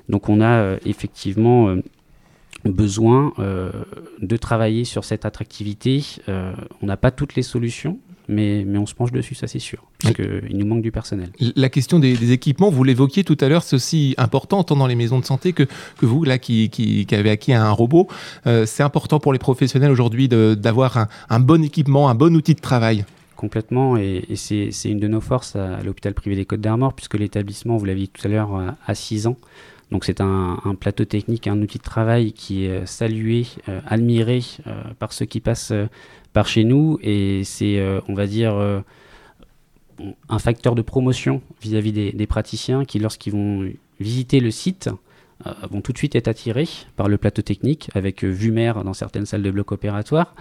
Donc 0.09 0.29
on 0.29 0.41
a 0.41 0.77
effectivement 0.85 1.77
besoin 2.65 3.33
de 4.21 4.37
travailler 4.37 4.85
sur 4.85 5.05
cette 5.05 5.25
attractivité. 5.25 6.05
on 6.27 6.87
n'a 6.87 6.97
pas 6.97 7.11
toutes 7.11 7.35
les 7.35 7.43
solutions, 7.43 7.99
mais, 8.29 8.65
mais 8.67 8.79
on 8.79 8.87
se 8.87 8.95
penche 8.95 9.11
dessus, 9.11 9.35
ça 9.35 9.47
c'est 9.47 9.59
sûr, 9.59 9.83
parce 10.03 10.15
qu'il 10.15 10.57
nous 10.57 10.67
manque 10.67 10.83
du 10.83 10.93
personnel. 10.93 11.31
La 11.57 11.71
question 11.71 11.99
des, 11.99 12.33
équipements, 12.33 12.71
vous 12.71 12.85
l'évoquiez 12.85 13.25
tout 13.25 13.39
à 13.41 13.49
l'heure, 13.49 13.63
c'est 13.63 13.77
aussi 13.77 14.15
important, 14.19 14.63
tant 14.63 14.77
dans 14.77 14.87
les 14.87 14.95
maisons 14.95 15.19
de 15.19 15.25
santé 15.25 15.55
que, 15.55 15.63
que 15.99 16.07
vous, 16.07 16.25
là, 16.25 16.39
qui, 16.39 16.69
qui, 16.69 17.07
qui 17.07 17.15
avez 17.15 17.31
acquis 17.31 17.55
un 17.55 17.71
robot. 17.71 18.07
Euh, 18.47 18.67
c'est 18.67 18.83
important 18.83 19.19
pour 19.19 19.33
les 19.33 19.39
professionnels 19.39 19.91
aujourd'hui 19.91 20.29
d'avoir 20.29 20.99
un, 20.99 21.09
un, 21.31 21.41
bon 21.41 21.65
équipement, 21.65 22.11
un 22.11 22.15
bon 22.15 22.37
outil 22.37 22.55
de 22.55 22.61
travail. 22.61 23.07
Complètement, 23.35 23.97
et, 23.97 24.25
c'est 24.35 24.71
une 24.85 25.01
de 25.01 25.09
nos 25.09 25.23
forces 25.23 25.57
à, 25.57 25.83
l'hôpital 25.83 26.13
privé 26.13 26.37
des 26.37 26.45
Côtes 26.45 26.61
d'Armor, 26.61 26.93
puisque 26.93 27.15
l'établissement, 27.15 27.79
vous 27.79 27.87
l'aviez 27.87 28.09
tout 28.09 28.21
à 28.27 28.29
l'heure, 28.29 28.77
a 28.87 28.95
6 28.95 29.27
ans. 29.27 29.37
Donc 29.91 30.05
c'est 30.05 30.21
un, 30.21 30.59
plateau 30.79 31.05
technique, 31.07 31.47
un 31.47 31.61
outil 31.63 31.79
de 31.79 31.83
travail 31.83 32.33
qui 32.33 32.67
est 32.67 32.85
salué, 32.85 33.47
euh, 33.69 33.81
admiré 33.87 34.41
euh, 34.67 34.83
par 34.99 35.13
ceux 35.13 35.25
qui 35.25 35.41
passent 35.41 35.73
par 36.33 36.47
chez 36.47 36.65
nous. 36.65 36.99
Et 37.03 37.43
c'est, 37.45 37.79
euh, 37.79 38.01
on 38.09 38.15
va 38.15 38.27
dire, 38.27 38.55
euh, 38.55 38.81
un 40.29 40.39
facteur 40.39 40.75
de 40.75 40.83
promotion 40.83 41.43
vis-à-vis 41.61 41.93
des, 41.93 42.27
praticiens 42.27 42.85
qui, 42.85 42.99
lorsqu'ils 42.99 43.33
vont 43.33 43.69
visiter 43.99 44.41
le 44.41 44.51
site, 44.51 44.91
euh, 45.47 45.53
vont 45.71 45.81
tout 45.81 45.93
de 45.93 45.99
suite 45.99 46.15
être 46.15 46.29
attirés 46.29 46.69
par 46.97 47.09
le 47.09 47.19
plateau 47.19 47.43
technique 47.43 47.91
avec 47.95 48.23
vue 48.25 48.53
mer 48.53 48.85
dans 48.85 48.95
certaines 48.95 49.27
salles 49.27 49.43
de 49.43 49.51
bloc 49.51 49.73
opératoire, 49.73 50.35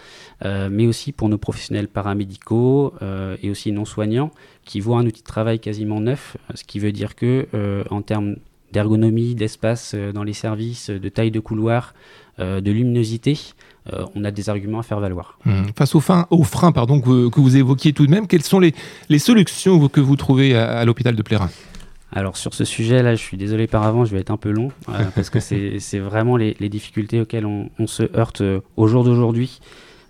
mais 0.44 0.86
aussi 0.86 1.12
pour 1.12 1.30
nos 1.30 1.38
professionnels 1.38 1.88
paramédicaux 1.88 2.94
et 3.42 3.50
aussi 3.50 3.72
non 3.72 3.86
soignants 3.86 4.32
qui 4.66 4.80
voient 4.80 5.00
un 5.00 5.06
outil 5.06 5.22
de 5.22 5.28
travail 5.28 5.60
quasiment 5.60 6.00
neuf, 6.00 6.38
ce 6.54 6.64
qui 6.64 6.80
veut 6.80 6.92
dire 6.92 7.16
que 7.16 7.48
en 7.92 8.02
termes 8.02 8.38
d'ergonomie, 8.72 9.36
d'espace 9.36 9.96
dans 10.14 10.24
les 10.24 10.34
services, 10.34 10.90
de 10.90 11.10
taille 11.10 11.32
de 11.32 11.40
couloir, 11.40 11.94
de 12.40 12.72
luminosité, 12.72 13.38
euh, 13.94 14.06
on 14.16 14.24
a 14.24 14.32
des 14.32 14.50
arguments 14.50 14.80
à 14.80 14.84
faire 14.84 15.00
valoir. 15.00 15.38
Mmh. 15.46 15.68
Face 15.76 15.96
aux, 15.96 16.00
freins 16.02 16.72
pardon, 16.74 17.00
que, 17.00 17.40
vous 17.40 17.58
évoquiez 17.58 17.94
tout 17.94 18.06
de 18.06 18.12
même, 18.12 18.28
quelles 18.28 18.44
sont 18.44 18.60
les, 18.60 18.74
solutions 19.20 19.88
que 19.88 20.02
vous 20.02 20.16
trouvez 20.16 20.56
à, 20.56 20.84
l'hôpital 20.86 21.16
de 21.16 21.22
Plérin? 21.22 21.50
Alors 22.12 22.38
sur 22.38 22.54
ce 22.54 22.66
sujet-là, 22.66 23.16
je 23.16 23.22
suis 23.22 23.38
désolé 23.38 23.68
par 23.68 23.84
avant, 23.84 24.06
je 24.06 24.14
vais 24.14 24.22
être 24.22 24.32
un 24.32 24.38
peu 24.38 24.52
long, 24.52 24.72
euh, 24.90 25.04
parce 25.16 25.30
que 25.30 25.40
c'est 25.40 26.00
vraiment 26.00 26.38
les, 26.38 26.54
difficultés 26.70 27.22
auxquelles 27.22 27.46
on, 27.46 27.88
se 27.88 28.04
heurte 28.18 28.42
euh, 28.42 28.62
au 28.76 28.88
jour 28.88 29.04
d'aujourd'hui. 29.04 29.60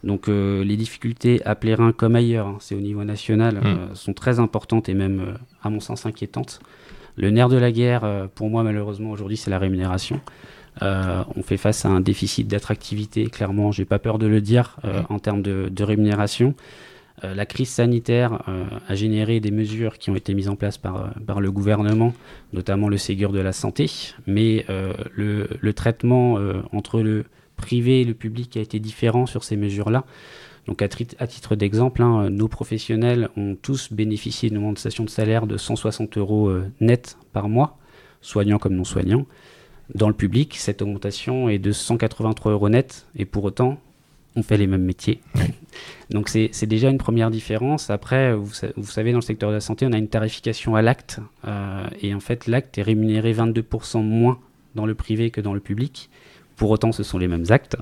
Donc 0.04 0.28
les 0.28 0.78
difficultés 0.78 1.42
à 1.44 1.56
Plérin 1.56 1.92
comme 1.92 2.16
ailleurs, 2.16 2.48
hein, 2.48 2.58
c'est 2.60 2.76
au 2.76 2.80
niveau 2.80 3.04
national, 3.04 3.56
mmh. 3.56 3.96
sont 3.96 4.14
très 4.14 4.40
importantes 4.40 4.90
et 4.90 4.94
même, 4.94 5.38
à 5.64 5.70
mon 5.70 5.80
sens, 5.80 6.06
inquiétantes. 6.06 6.62
Le 7.18 7.30
nerf 7.32 7.50
de 7.50 7.58
la 7.58 7.72
guerre, 7.72 8.30
pour 8.36 8.50
moi 8.50 8.64
malheureusement 8.64 9.12
aujourd'hui, 9.12 9.38
c'est 9.38 9.50
la 9.50 9.60
rémunération. 9.60 10.22
Euh, 10.82 11.24
on 11.36 11.44
fait 11.44 11.58
face 11.58 11.86
à 11.86 11.90
un 11.90 12.02
déficit 12.02 12.48
d'attractivité, 12.48 13.28
clairement, 13.28 13.72
j'ai 13.72 13.86
pas 13.86 14.00
peur 14.00 14.18
de 14.18 14.28
le 14.28 14.42
dire, 14.42 14.78
euh, 14.86 15.02
en 15.10 15.20
termes 15.20 15.42
de, 15.42 15.84
rémunération. 15.84 16.56
Euh, 17.24 17.34
la 17.34 17.46
crise 17.46 17.70
sanitaire 17.70 18.44
a 18.88 18.96
généré 18.96 19.40
des 19.40 19.52
mesures 19.52 19.98
qui 19.98 20.10
ont 20.10 20.16
été 20.16 20.34
mises 20.34 20.50
en 20.50 20.56
place 20.56 20.78
par, 20.78 21.40
le 21.40 21.52
gouvernement, 21.52 22.14
notamment 22.54 22.90
le 22.90 22.98
Ségur 22.98 23.32
de 23.32 23.40
la 23.40 23.54
santé, 23.54 23.90
mais 24.28 24.66
le, 25.16 25.74
traitement 25.74 26.38
entre 26.72 27.02
le 27.02 27.26
privé 27.56 28.02
et 28.02 28.06
le 28.06 28.14
public 28.14 28.56
a 28.58 28.60
été 28.60 28.80
différent 28.80 29.26
sur 29.26 29.44
ces 29.44 29.58
mesures-là. 29.58 30.06
Donc 30.68 30.82
à, 30.82 30.88
titre 30.88 31.56
d'exemple, 31.56 32.02
hein, 32.02 32.30
nos 32.30 32.48
professionnels 32.48 33.30
ont 33.38 33.56
tous 33.62 33.92
bénéficié 33.92 34.50
d'une 34.50 34.58
augmentation 34.58 35.06
de 35.06 35.10
salaire 35.10 35.48
de 35.48 35.56
160 35.56 36.18
euros 36.18 36.52
net 36.82 37.18
par 37.32 37.48
mois, 37.48 37.78
soignants 38.22 38.60
comme 38.60 38.76
non 38.76 38.84
soignants. 38.84 39.26
Dans 39.96 40.10
le 40.10 40.14
public, 40.14 40.58
cette 40.58 40.82
augmentation 40.82 41.48
est 41.48 41.60
de 41.60 41.72
183 41.72 42.52
euros 42.52 42.70
net 42.70 43.08
et 43.16 43.26
pour 43.26 43.46
autant, 43.46 43.80
on 44.36 44.44
fait 44.44 44.58
les 44.58 44.68
mêmes 44.68 44.84
métiers. 44.84 45.22
Donc 46.10 46.30
c'est 46.30 46.66
déjà 46.66 46.90
une 46.90 46.98
première 46.98 47.32
différence. 47.32 47.90
Après, 47.90 48.36
vous, 48.36 48.54
savez, 48.84 49.12
dans 49.12 49.20
le 49.20 49.24
secteur 49.24 49.50
de 49.50 49.56
la 49.56 49.62
santé, 49.62 49.86
on 49.86 49.94
a 49.94 49.98
une 49.98 50.10
tarification 50.10 50.76
à 50.76 50.82
l'acte 50.82 51.20
euh, 51.48 51.88
et 52.02 52.14
en 52.14 52.20
fait, 52.20 52.48
l'acte 52.48 52.78
est 52.78 52.84
rémunéré 52.84 53.34
22% 53.34 54.04
moins 54.04 54.40
dans 54.76 54.86
le 54.86 54.94
privé 54.94 55.32
que 55.32 55.42
dans 55.42 55.54
le 55.54 55.60
public. 55.60 56.10
Pour 56.56 56.72
autant, 56.72 56.92
ce 56.92 57.04
sont 57.04 57.18
les 57.18 57.28
mêmes 57.28 57.46
actes. 57.50 57.78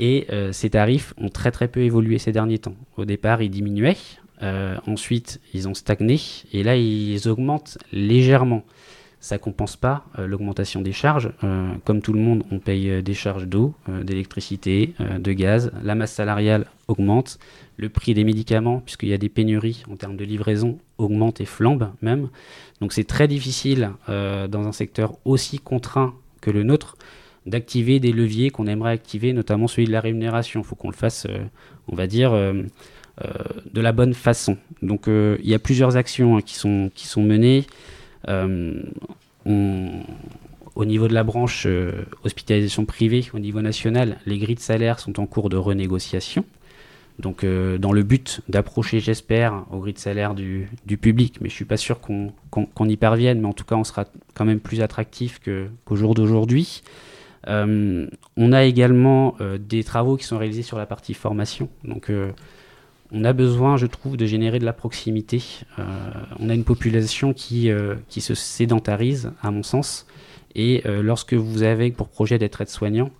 Et 0.00 0.26
euh, 0.30 0.52
ces 0.52 0.70
tarifs 0.70 1.14
ont 1.18 1.28
très 1.28 1.50
très 1.50 1.68
peu 1.68 1.80
évolué 1.80 2.18
ces 2.18 2.32
derniers 2.32 2.58
temps. 2.58 2.76
Au 2.96 3.04
départ, 3.04 3.42
ils 3.42 3.50
diminuaient. 3.50 3.96
Euh, 4.42 4.76
ensuite, 4.86 5.40
ils 5.52 5.68
ont 5.68 5.74
stagné. 5.74 6.20
Et 6.52 6.62
là, 6.62 6.76
ils 6.76 7.28
augmentent 7.28 7.78
légèrement 7.92 8.64
ça 9.20 9.38
compense 9.38 9.76
pas 9.76 10.04
euh, 10.18 10.26
l'augmentation 10.26 10.82
des 10.82 10.92
charges. 10.92 11.32
Comme 11.86 12.02
tout 12.02 12.12
le 12.12 12.20
monde, 12.20 12.44
on 12.50 12.58
paye 12.58 13.02
des 13.02 13.14
charges 13.14 13.46
d'eau, 13.46 13.72
d'électricité, 14.02 14.92
de 15.18 15.32
gaz. 15.32 15.72
La 15.82 15.94
masse 15.94 16.12
salariale 16.12 16.66
augmente. 16.88 17.38
Le 17.78 17.88
prix 17.88 18.12
des 18.12 18.22
médicaments, 18.22 18.80
puisqu'il 18.80 19.08
y 19.08 19.14
a 19.14 19.18
des 19.18 19.30
pénuries 19.30 19.82
en 19.90 19.96
termes 19.96 20.18
de 20.18 20.26
livraison, 20.26 20.78
augmente 20.98 21.40
et 21.40 21.46
flambe 21.46 21.88
même. 22.02 22.28
Donc 22.82 22.92
c'est 22.92 23.04
très 23.04 23.26
difficile 23.26 23.92
dans 24.08 24.66
un 24.66 24.72
secteur 24.72 25.14
aussi 25.24 25.58
contraint 25.58 26.12
que 26.42 26.50
le 26.50 26.62
nôtre 26.62 26.98
d'activer 27.46 28.00
des 28.00 28.12
leviers 28.12 28.50
qu'on 28.50 28.66
aimerait 28.66 28.92
activer, 28.92 29.32
notamment 29.32 29.68
celui 29.68 29.86
de 29.86 29.92
la 29.92 30.00
rémunération. 30.00 30.60
Il 30.60 30.64
faut 30.64 30.76
qu'on 30.76 30.90
le 30.90 30.96
fasse, 30.96 31.26
on 31.88 31.94
va 31.96 32.06
dire, 32.06 32.32
de 32.32 33.80
la 33.80 33.92
bonne 33.92 34.14
façon. 34.14 34.56
Donc 34.82 35.04
il 35.06 35.48
y 35.48 35.54
a 35.54 35.58
plusieurs 35.58 35.96
actions 35.96 36.36
hein, 36.38 36.40
qui, 36.40 36.54
sont, 36.54 36.90
qui 36.94 37.06
sont 37.06 37.22
menées. 37.22 37.64
Euh, 38.28 38.82
au 40.74 40.84
niveau 40.84 41.08
de 41.08 41.14
la 41.14 41.22
branche 41.22 41.64
euh, 41.66 42.04
hospitalisation 42.24 42.84
privée, 42.84 43.24
au 43.32 43.38
niveau 43.38 43.60
national, 43.60 44.18
les 44.26 44.38
grilles 44.38 44.56
de 44.56 44.60
salaire 44.60 44.98
sont 44.98 45.20
en 45.20 45.26
cours 45.26 45.48
de 45.48 45.56
renégociation. 45.56 46.44
Donc, 47.20 47.44
euh, 47.44 47.78
dans 47.78 47.92
le 47.92 48.02
but 48.02 48.40
d'approcher, 48.48 48.98
j'espère, 48.98 49.66
aux 49.70 49.78
grilles 49.78 49.94
de 49.94 49.98
salaire 49.98 50.34
du, 50.34 50.68
public, 51.00 51.36
mais 51.40 51.48
je 51.48 51.54
ne 51.54 51.56
suis 51.56 51.64
pas 51.64 51.76
sûr 51.76 52.00
qu'on 52.00 52.88
y 52.88 52.96
parvienne, 52.96 53.40
mais 53.40 53.46
en 53.46 53.52
tout 53.52 53.64
cas, 53.64 53.76
on 53.76 53.84
sera 53.84 54.06
quand 54.34 54.44
même 54.44 54.58
plus 54.58 54.80
attractif 54.80 55.40
qu'au 55.84 55.94
jour 55.96 56.14
d'aujourd'hui. 56.14 56.82
On 57.46 58.52
a 58.52 58.64
également 58.64 59.36
des 59.58 59.84
travaux 59.84 60.16
qui 60.16 60.24
sont 60.24 60.38
réalisés 60.38 60.62
sur 60.62 60.78
la 60.78 60.86
partie 60.86 61.14
formation. 61.14 61.68
Donc, 61.84 62.10
on 63.14 63.24
a 63.24 63.32
besoin, 63.32 63.76
je 63.76 63.86
trouve, 63.86 64.16
de 64.16 64.26
générer 64.26 64.58
de 64.58 64.64
la 64.64 64.72
proximité. 64.72 65.42
Euh, 65.78 65.84
on 66.40 66.50
a 66.50 66.54
une 66.54 66.64
population 66.64 67.32
qui, 67.32 67.70
euh, 67.70 67.94
qui 68.08 68.20
se 68.20 68.34
sédentarise, 68.34 69.30
à 69.40 69.52
mon 69.52 69.62
sens. 69.62 70.06
Et 70.56 70.82
euh, 70.86 71.00
lorsque 71.00 71.34
vous 71.34 71.62
avez 71.62 71.92
pour 71.92 72.08
projet 72.08 72.38
d'être 72.38 72.60
aide-soignant, 72.60 73.10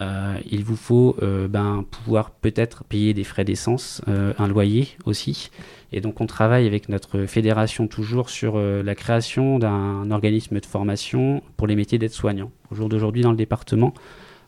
il 0.00 0.64
vous 0.64 0.76
faut 0.76 1.16
ben, 1.20 1.84
pouvoir 1.90 2.30
peut-être 2.30 2.84
payer 2.84 3.14
des 3.14 3.24
frais 3.24 3.44
d'essence, 3.44 4.02
un 4.06 4.48
loyer 4.48 4.88
aussi. 5.04 5.50
Et 5.92 6.00
donc 6.00 6.20
on 6.20 6.26
travaille 6.26 6.66
avec 6.66 6.88
notre 6.88 7.26
fédération 7.26 7.88
toujours 7.88 8.30
sur 8.30 8.58
la 8.58 8.94
création 8.94 9.58
d'un 9.58 10.10
organisme 10.10 10.60
de 10.60 10.66
formation 10.66 11.42
pour 11.56 11.66
les 11.66 11.74
métiers 11.74 11.98
d'aide-soignant. 11.98 12.50
Au 12.70 12.74
jour 12.74 12.88
d'aujourd'hui, 12.88 13.22
dans 13.22 13.32
le 13.32 13.36
département, 13.36 13.92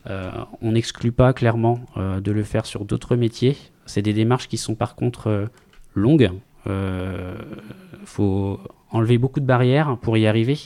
on 0.07 0.71
n'exclut 0.71 1.11
pas 1.11 1.33
clairement 1.33 1.81
de 1.97 2.31
le 2.31 2.43
faire 2.43 2.65
sur 2.65 2.85
d'autres 2.85 3.15
métiers, 3.17 3.57
c'est 3.91 4.01
des 4.01 4.13
démarches 4.13 4.47
qui 4.47 4.57
sont 4.57 4.75
par 4.75 4.95
contre 4.95 5.27
euh, 5.27 5.45
longues. 5.95 6.31
Il 6.65 6.71
euh, 6.71 7.35
faut 8.05 8.59
enlever 8.91 9.17
beaucoup 9.17 9.39
de 9.39 9.45
barrières 9.45 9.97
pour 10.01 10.17
y 10.17 10.27
arriver. 10.27 10.57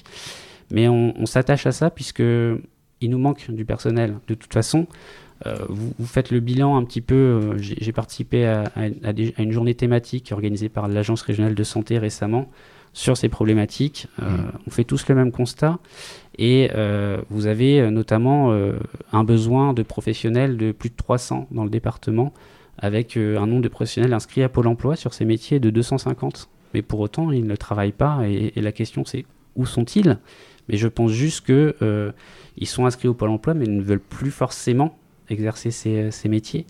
Mais 0.72 0.88
on, 0.88 1.26
s'attache 1.26 1.68
à 1.68 1.72
ça 1.72 1.92
puisque 1.92 2.24
il 3.06 3.12
nous 3.12 3.20
manque 3.20 3.50
du 3.50 3.66
personnel. 3.66 4.16
De 4.28 4.34
toute 4.34 4.54
façon, 4.54 4.88
euh, 5.46 5.56
vous, 5.70 6.06
faites 6.06 6.32
le 6.32 6.40
bilan 6.40 6.78
un 6.78 6.84
petit 6.84 7.02
peu. 7.02 7.56
J'ai 7.58 7.92
participé 7.92 8.46
à, 8.46 8.72
une 9.38 9.52
journée 9.52 9.76
thématique 9.76 10.30
organisée 10.32 10.70
par 10.70 10.88
l'Agence 10.88 11.22
régionale 11.22 11.56
de 11.56 11.64
santé 11.64 11.98
récemment 11.98 12.50
sur 12.94 13.18
ces 13.18 13.30
problématiques. 13.30 14.08
Mmh. 14.20 14.26
On 14.68 14.72
fait 14.72 14.86
tous 14.86 15.08
le 15.08 15.16
même 15.16 15.32
constat. 15.32 15.80
Et 16.38 16.70
vous 17.30 17.48
avez 17.48 17.90
notamment 17.92 18.54
un 19.12 19.24
besoin 19.24 19.74
de 19.74 19.84
professionnels 19.84 20.58
de 20.58 20.72
plus 20.72 20.90
de 20.90 20.96
300 20.96 21.48
dans 21.52 21.64
le 21.64 21.70
département, 21.70 22.34
avec 22.78 23.18
un 23.18 23.46
nombre 23.46 23.62
de 23.62 23.68
professionnels 23.68 24.14
inscrits 24.14 24.44
à 24.44 24.50
Pôle 24.50 24.68
emploi 24.68 24.96
sur 24.96 25.14
ces 25.14 25.26
métiers 25.26 25.60
de 25.60 25.70
250. 25.70 26.50
Mais 26.74 26.82
pour 26.82 27.00
autant, 27.00 27.32
ils 27.32 27.46
ne 27.46 27.56
travaillent 27.56 27.92
pas. 27.92 28.22
Et, 28.28 28.54
et 28.56 28.62
la 28.62 28.72
question, 28.72 29.06
c'est 29.06 29.26
où 29.56 29.66
sont-ils? 29.66 30.18
Mais 30.70 30.78
je 30.78 30.88
pense 30.88 31.12
juste 31.12 31.46
qu'ils 31.46 32.14
ils 32.58 32.68
sont 32.68 32.86
inscrits 32.86 33.08
au 33.08 33.14
Pôle 33.14 33.30
emploi, 33.30 33.54
mais 33.54 33.66
ne 33.66 33.82
veulent 33.82 34.00
plus 34.00 34.32
forcément 34.32 34.98
exercer 35.30 35.72
ces, 35.72 36.30
métiers. 36.30 36.66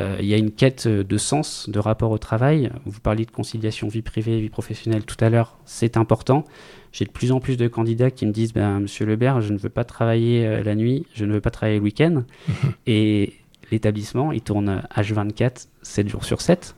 Euh, 0.00 0.16
il 0.20 0.26
y 0.26 0.34
a 0.34 0.36
une 0.36 0.50
quête 0.50 0.88
de 0.88 1.18
sens, 1.18 1.68
de 1.68 1.78
rapport 1.78 2.10
au 2.10 2.18
travail. 2.18 2.70
Vous 2.84 3.00
parliez 3.00 3.24
de 3.24 3.30
conciliation 3.30 3.88
vie 3.88 4.02
privée, 4.02 4.40
vie 4.40 4.48
professionnelle 4.48 5.04
tout 5.04 5.16
à 5.20 5.30
l'heure, 5.30 5.56
c'est 5.64 5.96
important. 5.96 6.44
J'ai 6.92 7.04
de 7.04 7.10
plus 7.10 7.32
en 7.32 7.40
plus 7.40 7.56
de 7.56 7.68
candidats 7.68 8.10
qui 8.10 8.26
me 8.26 8.32
disent 8.32 8.52
ben, 8.52 8.80
Monsieur 8.80 9.06
Lebert, 9.06 9.40
je 9.40 9.52
ne 9.52 9.58
veux 9.58 9.70
pas 9.70 9.84
travailler 9.84 10.46
euh, 10.46 10.62
la 10.62 10.74
nuit, 10.74 11.06
je 11.14 11.24
ne 11.24 11.32
veux 11.32 11.40
pas 11.40 11.50
travailler 11.50 11.78
le 11.78 11.84
week-end. 11.84 12.24
Et 12.86 13.32
l'établissement, 13.70 14.32
il 14.32 14.42
tourne 14.42 14.82
H24, 14.96 15.68
7 15.82 16.08
jours 16.08 16.24
sur 16.24 16.40
7. 16.40 16.76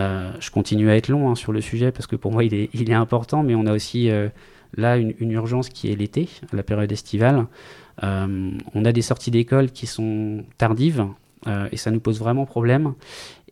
Euh, 0.00 0.32
je 0.40 0.50
continue 0.50 0.90
à 0.90 0.96
être 0.96 1.08
long 1.08 1.30
hein, 1.30 1.34
sur 1.36 1.52
le 1.52 1.60
sujet 1.60 1.92
parce 1.92 2.08
que 2.08 2.16
pour 2.16 2.32
moi, 2.32 2.42
il 2.42 2.54
est, 2.54 2.70
il 2.74 2.90
est 2.90 2.94
important, 2.94 3.42
mais 3.42 3.54
on 3.54 3.66
a 3.66 3.72
aussi 3.72 4.10
là 4.76 4.96
une, 4.96 5.14
une, 5.18 5.32
urgence 5.32 5.68
qui 5.68 5.90
est 5.90 5.96
l'été, 5.96 6.28
la 6.52 6.62
période 6.62 6.90
estivale. 6.90 7.46
Euh, 8.02 8.50
on 8.74 8.84
a 8.84 8.92
des 8.92 9.02
sorties 9.02 9.30
d'école 9.30 9.70
qui 9.70 9.86
sont 9.86 10.44
tardives 10.58 11.06
euh, 11.46 11.68
et 11.70 11.76
ça 11.76 11.90
nous 11.90 12.00
pose 12.00 12.18
vraiment 12.18 12.46
problème. 12.46 12.94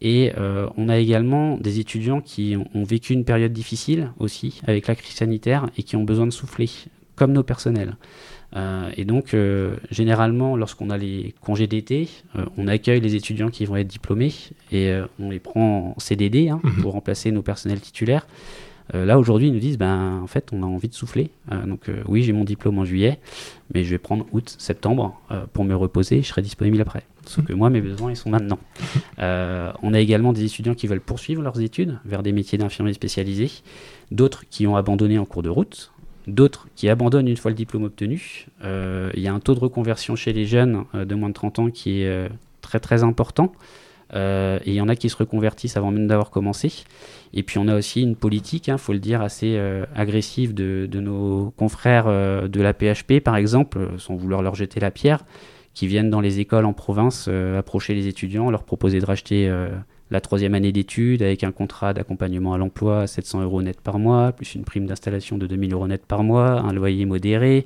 Et 0.00 0.32
euh, 0.36 0.66
on 0.76 0.88
a 0.88 0.98
également 0.98 1.56
des 1.58 1.78
étudiants 1.78 2.20
qui 2.20 2.56
ont, 2.56 2.84
vécu 2.84 3.12
une 3.12 3.24
période 3.24 3.52
difficile 3.52 4.10
aussi 4.18 4.60
avec 4.66 4.88
la 4.88 4.96
crise 4.96 5.14
sanitaire 5.14 5.66
et 5.76 5.84
qui 5.84 5.94
ont 5.94 6.02
besoin 6.02 6.26
de 6.26 6.32
souffler, 6.32 6.68
comme 7.14 7.32
nos 7.32 7.44
personnels. 7.44 7.96
et 8.96 9.04
donc, 9.04 9.36
généralement, 9.90 10.56
lorsqu'on 10.56 10.90
a 10.90 10.98
les 10.98 11.34
congés 11.40 11.68
d'été, 11.68 12.08
on 12.56 12.66
accueille 12.66 13.00
les 13.00 13.14
étudiants 13.14 13.48
qui 13.48 13.64
vont 13.64 13.76
être 13.76 13.86
diplômés 13.86 14.32
et 14.72 14.92
on 15.20 15.30
les 15.30 15.38
prend 15.38 15.94
en 15.96 16.00
CDD 16.00 16.48
hein, 16.48 16.60
mhm. 16.64 16.82
pour 16.82 16.92
remplacer 16.94 17.30
nos 17.30 17.42
personnels 17.42 17.80
titulaires. 17.80 18.26
Euh, 18.94 19.04
là, 19.04 19.18
aujourd'hui, 19.18 19.48
ils 19.48 19.54
nous 19.54 19.60
disent, 19.60 19.78
ben, 19.78 20.20
en 20.22 20.26
fait, 20.26 20.50
on 20.52 20.62
a 20.62 20.66
envie 20.66 20.88
de 20.88 20.94
souffler. 20.94 21.30
Euh, 21.50 21.66
donc, 21.66 21.88
euh, 21.88 22.02
oui, 22.06 22.22
j'ai 22.22 22.32
mon 22.32 22.44
diplôme 22.44 22.78
en 22.78 22.84
juillet, 22.84 23.18
mais 23.74 23.84
je 23.84 23.90
vais 23.90 23.98
prendre 23.98 24.26
août, 24.32 24.54
septembre 24.58 25.18
pour 25.52 25.64
me 25.64 25.74
reposer. 25.74 26.22
Je 26.22 26.28
serai 26.28 26.42
disponible 26.42 26.80
après. 26.80 27.04
Sauf 27.26 27.44
que 27.44 27.52
moi, 27.52 27.70
mes 27.70 27.80
besoins, 27.80 28.10
ils 28.10 28.16
sont 28.16 28.30
maintenant. 28.30 28.58
on 29.18 29.94
a 29.94 30.00
également 30.00 30.32
des 30.32 30.44
étudiants 30.44 30.74
qui 30.74 30.86
veulent 30.86 31.00
poursuivre 31.00 31.42
leurs 31.42 31.60
études 31.60 31.98
vers 32.04 32.22
des 32.22 32.32
métiers 32.32 32.58
d'infirmiers 32.58 32.92
spécialisés, 32.92 33.50
d'autres 34.10 34.44
qui 34.50 34.66
ont 34.66 34.76
abandonné 34.76 35.18
en 35.18 35.24
cours 35.24 35.42
de 35.42 35.48
route, 35.48 35.92
d'autres 36.26 36.68
qui 36.76 36.88
abandonnent 36.88 37.28
une 37.28 37.36
fois 37.36 37.50
le 37.50 37.56
diplôme 37.56 37.84
obtenu. 37.84 38.46
Il 38.62 39.20
y 39.20 39.28
a 39.28 39.32
un 39.32 39.40
taux 39.40 39.54
de 39.54 39.60
reconversion 39.60 40.16
chez 40.16 40.32
les 40.32 40.46
jeunes 40.46 40.84
de 40.94 41.14
moins 41.14 41.28
de 41.28 41.34
30 41.34 41.58
ans 41.60 41.70
qui 41.70 42.02
est 42.02 42.28
très 42.60 42.80
très 42.80 43.04
important. 43.04 43.52
Et 44.14 44.60
il 44.66 44.74
y 44.74 44.80
en 44.80 44.88
a 44.88 44.96
qui 44.96 45.08
se 45.08 45.16
reconvertissent 45.16 45.76
avant 45.76 45.90
même 45.90 46.06
d'avoir 46.06 46.30
commencé. 46.30 46.70
Et 47.34 47.42
puis 47.42 47.58
on 47.58 47.68
a 47.68 47.76
aussi 47.76 48.02
une 48.02 48.16
politique, 48.16 48.66
il 48.66 48.72
hein, 48.72 48.78
faut 48.78 48.92
le 48.92 48.98
dire, 48.98 49.22
assez 49.22 49.56
euh, 49.56 49.86
agressive 49.94 50.54
de, 50.54 50.88
nos 50.92 51.52
confrères 51.56 52.04
euh, 52.06 52.46
de 52.48 52.60
la 52.60 52.74
PHP, 52.74 53.20
par 53.20 53.36
exemple, 53.36 53.78
euh, 53.78 53.98
sans 53.98 54.16
vouloir 54.16 54.42
leur 54.42 54.54
jeter 54.54 54.80
la 54.80 54.90
pierre, 54.90 55.24
qui 55.72 55.86
viennent 55.86 56.10
dans 56.10 56.20
les 56.20 56.40
écoles 56.40 56.66
en 56.66 56.74
province 56.74 57.28
approcher 57.28 57.94
les 57.94 58.06
étudiants, 58.06 58.50
leur 58.50 58.64
proposer 58.64 59.00
de 59.00 59.06
racheter 59.06 59.50
la 60.12 60.20
troisième 60.20 60.54
année 60.54 60.72
d'études 60.72 61.22
avec 61.22 61.42
un 61.42 61.52
contrat 61.52 61.94
d'accompagnement 61.94 62.52
à 62.52 62.58
l'emploi 62.58 63.02
à 63.02 63.06
700 63.06 63.42
euros 63.42 63.62
net 63.62 63.80
par 63.80 63.98
mois, 63.98 64.32
plus 64.32 64.54
une 64.54 64.64
prime 64.64 64.86
d'installation 64.86 65.38
de 65.38 65.46
2000 65.46 65.72
euros 65.72 65.88
net 65.88 66.04
par 66.06 66.22
mois, 66.22 66.60
un 66.60 66.72
loyer 66.72 67.06
modéré, 67.06 67.64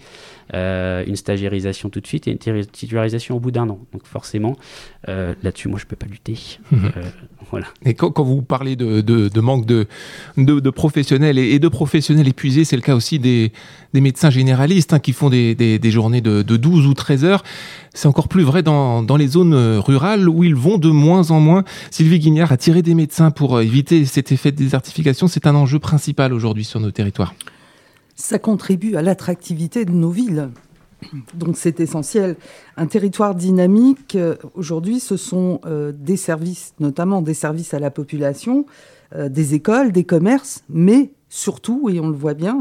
une 0.53 1.17
stagiarisation 1.17 1.91
tout 1.91 2.01
de 2.01 2.07
suite 2.07 2.29
et 2.29 2.31
une 2.31 2.67
titularisation 2.67 3.37
au 3.37 3.41
bout 3.41 3.51
d'un 3.51 3.69
an. 3.69 3.81
Donc 3.93 4.07
forcément, 4.07 4.57
là-dessus, 5.07 5.69
moi, 5.69 5.79
je 5.79 5.85
ne 5.85 5.89
peux 5.89 5.97
pas 5.97 6.07
lutter. 6.07 6.39
Et 7.85 7.95
quand, 7.95 8.23
vous 8.23 8.43
parlez 8.43 8.77
de, 8.77 9.41
manque 9.41 9.67
de, 9.67 9.87
de, 10.37 10.71
professionnels 10.71 11.39
et, 11.39 11.59
de 11.59 11.69
professionnels 11.69 12.29
épuisés, 12.29 12.65
c'est 12.65 12.77
le 12.77 12.83
cas 12.83 12.95
aussi 12.95 13.19
des, 13.19 13.53
médecins 13.95 14.31
généralistes 14.31 14.93
hein, 14.93 14.99
qui 14.99 15.13
font 15.13 15.31
des, 15.31 15.81
journées 15.85 16.21
de, 16.21 16.43
12 16.43 16.87
ou 16.87 16.95
13 16.95 17.25
heures. 17.25 17.45
C'est 17.95 18.09
encore 18.09 18.29
plus 18.29 18.43
vrai 18.43 18.63
dans, 18.63 19.17
les 19.17 19.29
zones 19.29 19.55
rurales 19.79 20.29
où 20.29 20.45
ils 20.45 20.55
vont 20.55 20.79
de 20.79 20.89
moins 20.89 21.31
en 21.31 21.41
moins. 21.41 21.65
Sylvie 21.91 22.21
Attirer 22.45 22.83
des 22.83 22.95
médecins 22.95 23.31
pour 23.31 23.61
éviter 23.61 24.05
cet 24.05 24.31
effet 24.31 24.53
de 24.53 24.57
désertification, 24.57 25.27
c'est 25.27 25.47
un 25.47 25.55
enjeu 25.55 25.79
principal 25.79 26.33
aujourd'hui 26.33 26.65
sur 26.65 26.81
nos 26.81 26.91
territoires. 26.91 27.35
Ça 28.15 28.39
contribue 28.39 28.97
à 28.97 29.03
l'attractivité 29.03 29.85
de 29.85 29.93
nos 29.93 30.11
villes. 30.11 30.51
Donc 31.35 31.57
c'est 31.57 31.81
essentiel. 31.81 32.37
Un 32.77 32.87
territoire 32.87 33.35
dynamique, 33.35 34.17
euh, 34.17 34.37
aujourd'hui, 34.55 35.01
ce 35.01 35.17
sont 35.17 35.61
euh, 35.67 35.93
des 35.93 36.17
services, 36.17 36.75
notamment 36.79 37.23
des 37.23 37.35
services 37.35 37.75
à 37.75 37.79
la 37.79 37.91
population, 37.91 38.67
euh, 39.15 39.29
des 39.29 39.55
écoles, 39.55 39.93
des 39.93 40.05
commerces, 40.05 40.63
mais 40.69 41.13
surtout, 41.29 41.89
et 41.91 42.01
on 42.01 42.09
le 42.09 42.17
voit 42.17 42.35
bien, 42.35 42.57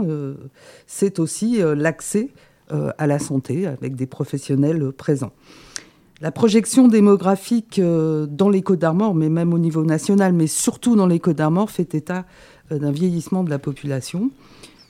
c'est 0.88 1.20
aussi 1.20 1.60
l'accès 1.60 2.30
à 2.70 3.08
la 3.08 3.20
santé 3.20 3.68
avec 3.68 3.96
des 3.96 4.08
professionnels 4.08 4.92
présents. 4.92 5.32
La 6.21 6.32
projection 6.32 6.88
démographique 6.88 7.80
dans 7.82 8.49
les 8.49 8.62
Côtes 8.62 8.80
d'Armor, 8.80 9.13
mais 9.15 9.30
même 9.30 9.54
au 9.54 9.58
niveau 9.58 9.84
national, 9.84 10.32
mais 10.32 10.47
surtout 10.47 10.95
dans 10.95 11.08
les 11.08 11.19
Côtes 11.19 11.36
d'Armor, 11.36 11.69
fait 11.69 11.93
état 11.93 12.25
d'un 12.71 12.91
vieillissement 12.91 13.43
de 13.43 13.49
la 13.49 13.60
population. 13.60 14.32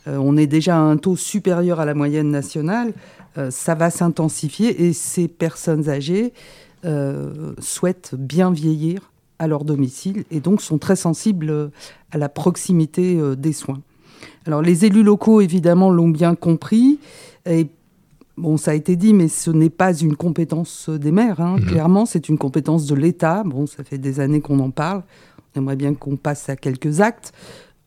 on 0.06 0.38
est 0.38 0.46
déjà 0.46 0.78
à 0.78 0.80
un 0.80 0.98
taux 0.98 1.16
supérieur 1.16 1.80
à 1.80 1.86
la 1.86 1.96
moyenne 1.96 2.30
nationale, 2.30 2.94
euh, 3.38 3.52
ça 3.52 3.76
va 3.76 3.90
s'intensifier 3.90 4.86
et 4.86 4.94
ces 4.94 5.28
personnes 5.28 5.90
âgées 5.90 6.34
euh, 6.86 7.54
souhaitent 7.60 8.16
bien 8.18 8.52
vieillir 8.52 9.12
à 9.40 9.48
leur 9.48 9.66
domicile 9.66 10.24
et 10.32 10.40
donc 10.40 10.62
sont 10.62 10.78
très 10.78 10.96
sensibles 10.96 11.50
euh, 11.50 11.68
à 12.12 12.18
la 12.18 12.30
proximité 12.30 13.20
des 13.36 13.52
soins. 13.52 13.82
Alors 14.46 14.62
les 14.62 14.86
élus 14.86 15.04
locaux 15.04 15.42
évidemment 15.42 15.90
l'ont 15.90 16.08
bien 16.08 16.36
compris 16.36 17.00
et 17.46 17.68
Bon, 18.38 18.58
ça 18.58 18.72
a 18.72 18.74
été 18.74 18.96
dit, 18.96 19.14
mais 19.14 19.28
ce 19.28 19.50
n'est 19.50 19.70
pas 19.70 19.94
une 19.94 20.16
compétence 20.16 20.90
des 20.90 21.12
maires. 21.12 21.40
Hein. 21.40 21.58
Mmh. 21.58 21.66
Clairement, 21.66 22.06
c'est 22.06 22.28
une 22.28 22.38
compétence 22.38 22.86
de 22.86 22.96
l'État. 22.96 23.44
Bon, 23.46 23.66
ça 23.66 23.84
fait 23.84 23.98
des 23.98 24.20
années 24.20 24.42
qu'on 24.42 24.60
en 24.60 24.72
parle. 24.72 25.04
On 25.56 25.60
aimerait 25.60 25.78
bien 25.78 25.94
qu'on 25.94 26.18
passe 26.18 26.50
à 26.50 26.56
quelques 26.56 27.00
actes 27.00 27.34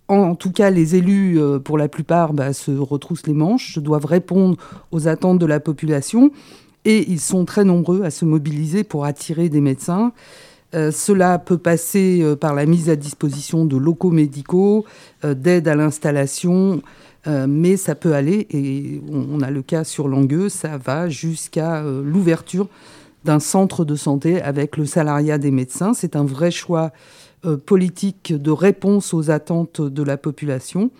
en 0.09 0.35
tout 0.35 0.53
cas, 0.53 0.71
les 0.71 0.97
élus, 0.97 1.39
euh, 1.39 1.59
pour 1.59 1.77
la 1.79 1.89
plupart, 1.89 2.33
bah, 2.33 2.53
se 2.53 2.71
retroussent 2.71 3.27
les 3.27 3.35
manches, 3.35 3.79
doivent 3.79 4.07
répondre 4.07 4.57
aux 4.91 5.07
attentes 5.07 5.39
de 5.39 5.47
la 5.47 5.61
population, 5.61 6.31
et 6.85 7.11
ils 7.11 7.21
sont 7.21 7.45
très 7.45 7.65
nombreux 7.65 8.03
à 8.03 8.11
se 8.11 8.25
mobiliser 8.25 8.85
pour 8.85 9.05
attirer 9.05 9.49
des 9.49 9.61
médecins. 9.61 10.13
Euh, 10.75 10.91
cela 10.91 11.39
peut 11.39 11.59
passer 11.59 12.21
euh, 12.23 12.37
par 12.37 12.55
la 12.55 12.67
mise 12.67 12.89
à 12.89 12.97
disposition 12.97 13.65
de 13.67 13.77
locaux 13.77 14.11
médicaux, 14.11 14.85
d'aide 15.23 15.69
à 15.69 15.75
l'installation, 15.75 16.83
mais 17.47 17.77
ça 17.77 17.95
peut 17.95 18.15
aller, 18.15 18.47
et 18.51 19.03
on, 19.13 19.41
a 19.41 19.51
le 19.51 19.63
cas 19.63 19.85
sur 19.85 20.09
Langueux, 20.09 20.49
ça 20.49 20.79
va 20.79 21.09
jusqu'à 21.09 21.83
l'ouverture 21.83 22.69
d'un 23.25 23.41
centre 23.41 23.85
de 23.85 23.95
santé 23.95 24.41
avec 24.41 24.77
le 24.77 24.87
salariat 24.87 25.39
des 25.39 25.51
médecins. 25.51 25.93
C'est 25.95 26.17
un 26.17 26.25
vrai 26.25 26.51
choix 26.51 26.93
euh, 27.45 27.57
politique 27.57 28.33
de 28.33 28.51
réponse 28.51 29.15
aux 29.15 29.31
attentes 29.31 29.81
de 29.81 30.03
la 30.03 30.17
population. 30.17 30.91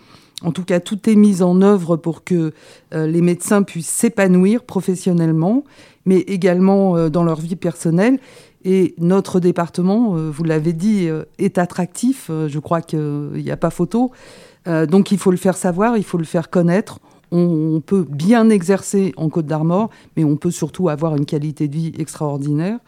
En 0.41 0.51
tout 0.51 0.63
cas, 0.63 0.79
tout 0.79 1.09
est 1.09 1.15
mis 1.15 1.41
en 1.41 1.61
œuvre 1.61 1.97
pour 1.97 2.23
que 2.23 2.53
euh, 2.93 3.07
les 3.07 3.21
médecins 3.21 3.61
puissent 3.63 3.89
s'épanouir 3.89 4.63
professionnellement, 4.63 5.65
mais 6.05 6.19
également 6.19 6.95
euh, 6.95 7.09
dans 7.09 7.23
leur 7.23 7.41
vie 7.41 7.57
personnelle. 7.57 8.19
Et 8.63 8.95
notre 8.97 9.39
département, 9.39 10.15
vous 10.15 10.43
l'avez 10.43 10.73
dit, 10.73 11.07
est 11.37 11.57
attractif. 11.57 12.29
je 12.29 12.59
crois 12.59 12.81
qu'il 12.81 13.31
n'y 13.35 13.51
a 13.51 13.57
pas 13.57 13.69
photo. 13.69 14.11
Donc 14.65 15.11
il 15.11 15.17
faut 15.17 15.31
le 15.31 15.37
faire 15.37 15.57
savoir, 15.57 15.97
il 15.97 16.03
faut 16.03 16.17
le 16.17 16.25
faire 16.25 16.49
connaître. 16.49 16.99
On, 17.31 17.81
peut 17.85 18.05
bien 18.09 18.49
exercer 18.49 19.13
en 19.15 19.29
Côte 19.29 19.45
d'Armor, 19.45 19.89
mais 20.17 20.23
on 20.23 20.35
peut 20.35 20.51
surtout 20.51 20.89
avoir 20.89 21.15
une 21.15 21.25
qualité 21.25 21.67
de 21.67 21.75
vie 21.75 21.93
extraordinaire. 21.97 22.79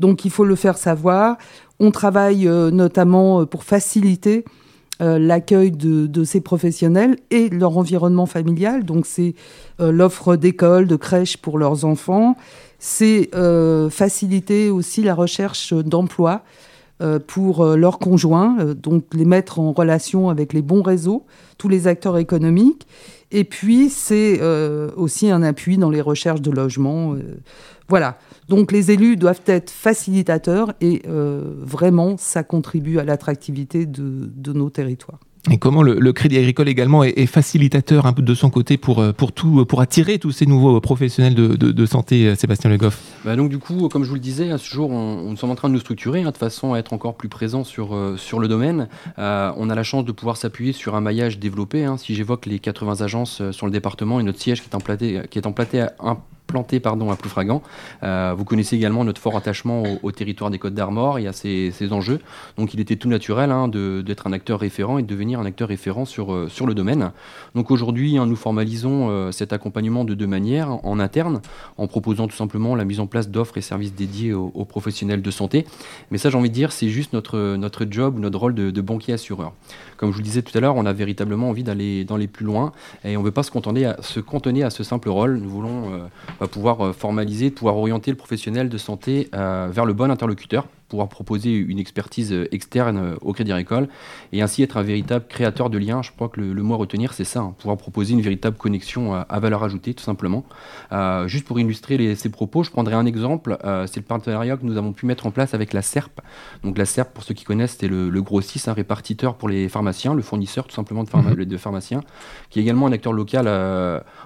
Donc 0.00 0.24
il 0.24 0.30
faut 0.30 0.44
le 0.44 0.56
faire 0.56 0.76
savoir. 0.76 1.36
On 1.78 1.90
travaille 1.90 2.48
euh, 2.48 2.70
notamment 2.70 3.40
euh, 3.40 3.46
pour 3.46 3.62
faciliter 3.62 4.44
euh, 5.00 5.18
l'accueil 5.18 5.70
de, 5.70 6.24
ces 6.24 6.40
professionnels 6.40 7.16
et 7.30 7.48
leur 7.50 7.78
environnement 7.78 8.26
familial. 8.26 8.84
Donc 8.84 9.06
c'est 9.06 9.34
l'offre 9.78 10.36
d'école, 10.36 10.86
de 10.86 10.96
crèches 10.96 11.36
pour 11.36 11.58
leurs 11.58 11.84
enfants. 11.84 12.36
C'est 12.78 13.30
faciliter 13.90 14.70
aussi 14.70 15.02
la 15.02 15.14
recherche 15.14 15.72
d'emploi 15.72 16.42
pour 17.26 17.64
leurs 17.64 17.98
conjoints, 17.98 18.74
donc 18.74 19.04
les 19.12 19.24
mettre 19.24 19.58
en 19.58 19.72
relation 19.72 20.30
avec 20.30 20.52
les 20.52 20.62
bons 20.62 20.82
réseaux, 20.82 21.26
tous 21.58 21.68
les 21.68 21.86
acteurs 21.86 22.18
économiques. 22.18 22.86
Et 23.30 23.44
puis 23.44 23.90
c'est 23.90 24.40
aussi 24.96 25.30
un 25.30 25.42
appui 25.42 25.76
dans 25.76 25.90
les 25.90 26.00
recherches 26.00 26.40
de 26.40 26.50
logement. 26.50 27.16
voilà. 27.88 28.18
Donc 28.48 28.72
les 28.72 28.90
élus 28.90 29.16
doivent 29.16 29.42
être 29.46 29.70
facilitateurs 29.70 30.74
et 30.80 31.02
euh, 31.08 31.54
vraiment 31.60 32.16
ça 32.18 32.42
contribue 32.42 32.98
à 32.98 33.04
l'attractivité 33.04 33.86
de, 33.86 34.52
nos 34.52 34.70
territoires. 34.70 35.20
Et 35.50 35.58
comment 35.58 35.82
le, 35.82 36.12
Crédit 36.12 36.38
Agricole 36.38 36.68
également 36.68 37.04
est, 37.04 37.26
facilitateur 37.26 38.06
un 38.06 38.14
peu 38.14 38.22
de 38.22 38.34
son 38.34 38.48
côté 38.48 38.78
pour, 38.78 39.00
euh, 39.00 39.12
pour, 39.12 39.32
tout, 39.32 39.66
pour 39.66 39.82
attirer 39.82 40.18
tous 40.18 40.30
ces 40.30 40.46
nouveaux 40.46 40.80
professionnels 40.80 41.34
de, 41.34 41.54
de, 41.54 41.86
santé, 41.86 42.28
euh, 42.28 42.34
Sébastien 42.34 42.70
Le 42.70 42.78
Goff? 42.78 42.98
Bah 43.26 43.36
Donc 43.36 43.50
du 43.50 43.58
coup, 43.58 43.88
comme 43.88 44.04
je 44.04 44.08
vous 44.08 44.14
le 44.14 44.20
disais, 44.20 44.50
à 44.50 44.56
ce 44.56 44.66
jour, 44.66 44.90
on, 44.90 45.30
nous 45.30 45.36
sommes 45.36 45.50
en 45.50 45.54
train 45.54 45.68
de 45.68 45.74
nous 45.74 45.80
structurer 45.80 46.22
hein, 46.22 46.30
de 46.30 46.36
façon 46.36 46.72
à 46.72 46.78
être 46.78 46.94
encore 46.94 47.14
plus 47.14 47.28
présent 47.28 47.62
sur, 47.62 47.94
euh, 47.94 48.16
sur 48.16 48.40
le 48.40 48.48
domaine. 48.48 48.88
on 49.18 49.70
a 49.70 49.74
la 49.74 49.82
chance 49.82 50.06
de 50.06 50.12
pouvoir 50.12 50.38
s'appuyer 50.38 50.72
sur 50.72 50.94
un 50.94 51.02
maillage 51.02 51.38
développé. 51.38 51.84
Hein. 51.84 51.98
Si 51.98 52.14
j'évoque 52.14 52.46
les 52.46 52.58
80 52.58 53.02
agences 53.02 53.42
sur 53.50 53.66
le 53.66 53.72
département 53.72 54.20
et 54.20 54.22
notre 54.22 54.40
siège 54.40 54.62
qui 54.62 54.70
est 54.70 54.74
emplaté, 54.74 55.22
qui 55.30 55.38
est 55.38 55.46
emplaté 55.46 55.80
à 55.82 55.92
un 56.00 56.18
planté 56.46 56.80
pardon, 56.80 57.10
à 57.10 57.16
Ploufragan. 57.16 57.62
Euh, 58.02 58.34
vous 58.36 58.44
connaissez 58.44 58.76
également 58.76 59.04
notre 59.04 59.20
fort 59.20 59.36
attachement 59.36 59.82
au, 60.02 60.12
territoire 60.12 60.50
des 60.50 60.58
Côtes 60.58 60.74
d'Armor 60.74 61.18
et 61.18 61.26
à 61.26 61.32
ses, 61.32 61.72
enjeux. 61.90 62.20
Donc 62.56 62.74
il 62.74 62.80
était 62.80 62.96
tout 62.96 63.08
naturel 63.08 63.50
hein, 63.50 63.68
d'être 63.68 64.26
un 64.26 64.32
acteur 64.32 64.60
référent 64.60 64.98
et 64.98 65.02
de 65.02 65.06
devenir 65.06 65.40
un 65.40 65.46
acteur 65.46 65.68
référent 65.68 66.04
sur, 66.04 66.32
euh, 66.32 66.48
sur 66.48 66.66
le 66.66 66.74
domaine. 66.74 67.10
Donc 67.54 67.70
aujourd'hui, 67.70 68.16
hein, 68.18 68.26
nous 68.26 68.36
formalisons 68.36 69.08
euh, 69.10 69.32
cet 69.32 69.52
accompagnement 69.52 70.04
de 70.04 70.14
deux 70.14 70.26
manières. 70.26 70.84
En 70.84 71.00
interne, 71.00 71.40
en 71.76 71.86
proposant 71.86 72.28
tout 72.28 72.36
simplement 72.36 72.74
la 72.74 72.84
mise 72.84 73.00
en 73.00 73.06
place 73.06 73.28
d'offres 73.28 73.58
et 73.58 73.60
services 73.60 73.94
dédiés 73.94 74.32
aux, 74.32 74.64
professionnels 74.64 75.22
de 75.22 75.30
santé. 75.30 75.66
Mais 76.10 76.18
ça, 76.18 76.30
j'ai 76.30 76.38
envie 76.38 76.48
de 76.50 76.54
dire, 76.54 76.72
c'est 76.72 76.88
juste 76.88 77.12
notre, 77.12 77.56
notre 77.56 77.86
job, 77.88 78.18
notre 78.18 78.38
rôle 78.38 78.54
de, 78.54 78.80
banquier 78.80 79.14
assureur. 79.14 79.52
Comme 79.96 80.10
je 80.10 80.14
vous 80.14 80.20
le 80.20 80.24
disais 80.24 80.42
tout 80.42 80.56
à 80.56 80.60
l'heure, 80.60 80.76
on 80.76 80.86
a 80.86 80.92
véritablement 80.92 81.48
envie 81.48 81.64
d'aller 81.64 82.04
plus 82.32 82.44
loin 82.44 82.72
et 83.04 83.16
on 83.16 83.20
ne 83.20 83.24
veut 83.24 83.32
pas 83.32 83.42
se 83.42 83.50
cantonner 83.50 83.86
à, 83.86 83.96
se 84.02 84.20
à 84.64 84.70
ce 84.70 84.84
simple 84.84 85.08
rôle. 85.08 85.38
Nous 85.38 85.48
voulons 85.48 86.08
pouvoir 86.46 86.80
euh, 86.80 86.92
formaliser, 86.92 87.50
pouvoir 87.50 87.76
orienter 87.76 88.10
le 88.10 88.16
professionnel 88.16 88.68
de 88.68 88.78
santé 88.78 89.28
euh, 89.34 89.68
vers 89.70 89.84
le 89.84 89.92
bon 89.92 90.10
interlocuteur 90.10 90.66
pouvoir 90.94 91.08
proposer 91.08 91.52
une 91.52 91.80
expertise 91.80 92.32
euh, 92.32 92.46
externe 92.54 92.98
euh, 92.98 93.16
au 93.20 93.32
Crédit 93.32 93.50
Agricole 93.50 93.88
et 94.32 94.42
ainsi 94.42 94.62
être 94.62 94.76
un 94.76 94.82
véritable 94.82 95.24
créateur 95.28 95.68
de 95.68 95.76
liens. 95.76 96.02
Je 96.02 96.12
crois 96.12 96.28
que 96.28 96.40
le, 96.40 96.62
mot 96.62 96.74
à 96.74 96.76
retenir, 96.76 97.14
c'est 97.14 97.24
ça, 97.24 97.40
hein, 97.40 97.54
pouvoir 97.58 97.76
proposer 97.76 98.12
une 98.12 98.20
véritable 98.20 98.56
connexion 98.56 99.12
à, 99.12 99.40
valeur 99.40 99.64
ajoutée, 99.64 99.92
tout 99.92 100.04
simplement. 100.04 100.44
Euh, 100.92 101.26
juste 101.26 101.46
pour 101.46 101.58
illustrer 101.58 102.14
ces 102.14 102.28
propos, 102.28 102.62
je 102.62 102.70
prendrai 102.70 102.94
un 102.94 103.06
exemple. 103.06 103.58
c'est 103.86 103.96
le 103.96 104.06
partenariat 104.06 104.56
que 104.56 104.64
nous 104.64 104.76
avons 104.76 104.92
pu 104.92 105.06
mettre 105.06 105.26
en 105.26 105.32
place 105.32 105.52
avec 105.52 105.72
la 105.72 105.82
SERP. 105.82 106.20
Donc 106.62 106.78
la 106.78 106.84
SERP, 106.84 107.12
pour 107.12 107.24
ceux 107.24 107.34
qui 107.34 107.44
connaissent, 107.44 107.76
c'est 107.80 107.88
le, 107.88 108.22
gros 108.22 108.40
6, 108.40 108.68
un 108.68 108.72
répartiteur 108.72 109.34
pour 109.34 109.48
les 109.48 109.68
pharmaciens, 109.68 110.14
le 110.14 110.22
fournisseur 110.22 110.66
tout 110.66 110.74
simplement 110.74 111.02
de, 111.02 111.10
mhm. 111.12 111.44
de 111.44 111.56
pharmaciens, 111.56 112.02
qui 112.50 112.60
est 112.60 112.62
également 112.62 112.86
un 112.86 112.92
acteur 112.92 113.12
local 113.12 113.48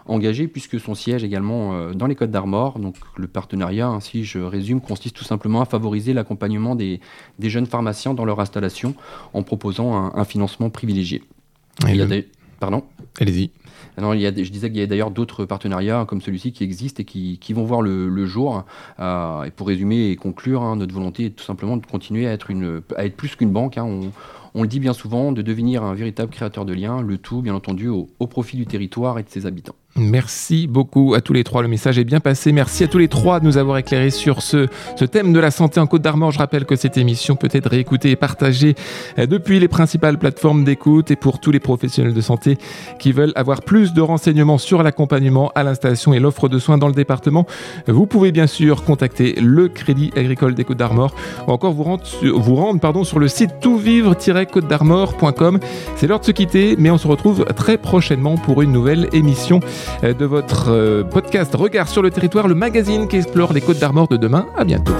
engagé 0.04 0.48
puisque 0.48 0.78
son 0.78 0.94
siège 0.94 1.24
également 1.24 1.92
dans 1.92 2.06
les 2.06 2.14
Côtes 2.14 2.30
d'Armor. 2.30 2.78
Donc 2.78 2.96
le 3.16 3.26
partenariat, 3.26 3.88
ainsi 3.88 4.24
je 4.24 4.40
résume, 4.40 4.80
consiste 4.80 5.16
tout 5.16 5.24
simplement 5.24 5.62
à 5.62 5.64
favoriser 5.64 6.12
l'accompagnement 6.12 6.57
des, 6.74 7.00
jeunes 7.40 7.66
pharmaciens 7.66 8.14
dans 8.14 8.24
leur 8.24 8.40
installation 8.40 8.94
en 9.34 9.42
proposant 9.42 10.14
un, 10.14 10.24
financement 10.24 10.70
privilégié. 10.70 11.22
il 11.86 11.96
y 11.96 12.02
a 12.02 12.06
Pardon? 12.60 12.82
Allez-y. 13.20 13.50
Alors, 13.96 14.14
il 14.14 14.20
y 14.20 14.26
a, 14.26 14.30
je 14.30 14.50
disais 14.50 14.68
qu'il 14.68 14.78
y 14.78 14.82
a 14.82 14.86
d'ailleurs 14.86 15.10
d'autres 15.10 15.44
partenariats 15.44 16.04
comme 16.08 16.20
celui-ci 16.20 16.52
qui 16.52 16.64
existent 16.64 17.02
et 17.02 17.04
qui, 17.04 17.52
vont 17.52 17.64
voir 17.64 17.82
le, 17.82 18.26
jour. 18.26 18.64
Euh, 19.00 19.44
et 19.44 19.50
pour 19.50 19.68
résumer 19.68 20.10
et 20.10 20.16
conclure, 20.16 20.62
hein, 20.62 20.76
notre 20.76 20.94
volonté 20.94 21.26
est 21.26 21.30
tout 21.30 21.44
simplement 21.44 21.76
de 21.76 21.86
continuer 21.86 22.26
à 22.26 22.32
être, 22.32 22.50
une, 22.50 22.82
à 22.96 23.06
être 23.06 23.16
plus 23.16 23.36
qu'une 23.36 23.52
banque. 23.52 23.78
Hein. 23.78 23.84
On, 23.84 24.12
on, 24.54 24.62
le 24.62 24.68
dit 24.68 24.80
bien 24.80 24.92
souvent, 24.92 25.32
de 25.32 25.42
devenir 25.42 25.82
un 25.82 25.94
véritable 25.94 26.30
créateur 26.30 26.64
de 26.64 26.72
liens, 26.72 27.02
le 27.02 27.18
tout 27.18 27.42
bien 27.42 27.54
entendu 27.54 27.88
au 27.88 28.26
profit 28.26 28.56
du 28.56 28.66
territoire 28.66 29.18
et 29.18 29.22
de 29.22 29.28
ses 29.28 29.46
habitants. 29.46 29.76
Merci 29.98 30.66
beaucoup 30.68 31.14
à 31.14 31.20
tous 31.20 31.32
les 31.32 31.44
trois. 31.44 31.62
Le 31.62 31.68
message 31.68 31.98
est 31.98 32.04
bien 32.04 32.20
passé. 32.20 32.52
Merci 32.52 32.84
à 32.84 32.88
tous 32.88 32.98
les 32.98 33.08
trois 33.08 33.40
de 33.40 33.44
nous 33.44 33.58
avoir 33.58 33.78
éclairés 33.78 34.10
sur 34.10 34.42
ce, 34.42 34.66
thème 35.10 35.32
de 35.32 35.40
la 35.40 35.50
santé 35.50 35.80
en 35.80 35.86
Côte 35.86 36.02
d'Armor. 36.02 36.30
Je 36.30 36.38
rappelle 36.38 36.64
que 36.64 36.76
cette 36.76 36.96
émission 36.96 37.34
peut 37.36 37.48
être 37.50 37.68
réécoutée 37.68 38.10
et 38.10 38.16
partagée 38.16 38.74
euh, 39.18 39.26
depuis 39.26 39.58
les 39.58 39.68
principales 39.68 40.18
plateformes 40.18 40.64
d'écoute 40.64 41.10
et 41.10 41.16
pour 41.16 41.40
tous 41.40 41.50
les 41.50 41.60
professionnels 41.60 42.14
de 42.14 42.20
santé 42.20 42.58
qui 42.98 43.12
veulent 43.12 43.32
avoir 43.34 43.62
plus 43.62 43.92
de 43.92 44.00
renseignements 44.00 44.58
sur 44.58 44.82
l'accompagnement 44.82 45.50
à 45.54 45.64
l'installation 45.64 46.12
et 46.12 46.20
l'offre 46.20 46.48
de 46.48 46.58
soins 46.58 46.78
dans 46.78 46.88
le 46.88 46.94
département. 46.94 47.46
Vous 47.88 48.06
pouvez 48.06 48.30
bien 48.32 48.46
sûr 48.46 48.84
contacter 48.84 49.34
le 49.40 49.68
Crédit 49.68 50.12
Agricole 50.16 50.54
des 50.54 50.64
Côtes 50.64 50.78
d'Armor 50.78 51.14
ou 51.46 51.50
encore 51.50 51.72
vous 51.72 51.82
rendre, 51.82 53.04
sur 53.04 53.18
le 53.18 53.28
site 53.28 53.60
toutvivre-côte 53.60 54.68
d'Armor.com. 54.68 55.58
C'est 55.96 56.06
l'heure 56.06 56.20
de 56.20 56.24
se 56.24 56.32
quitter, 56.32 56.76
mais 56.78 56.90
on 56.90 56.98
se 56.98 57.08
retrouve 57.08 57.44
très 57.56 57.78
prochainement 57.78 58.36
pour 58.36 58.62
une 58.62 58.72
nouvelle 58.72 59.08
émission. 59.12 59.60
Euh, 60.04 60.14
de 60.14 60.24
votre 60.24 60.70
euh, 60.70 61.04
podcast 61.04 61.54
Regard 61.54 61.88
sur 61.88 62.02
le 62.02 62.10
territoire, 62.10 62.48
le 62.48 62.54
magazine 62.54 63.08
qui 63.08 63.16
explore 63.16 63.52
les 63.52 63.60
Côtes 63.60 63.78
d'Armor 63.78 64.08
de 64.08 64.16
demain. 64.16 64.46
À 64.56 64.64
bientôt. 64.64 64.94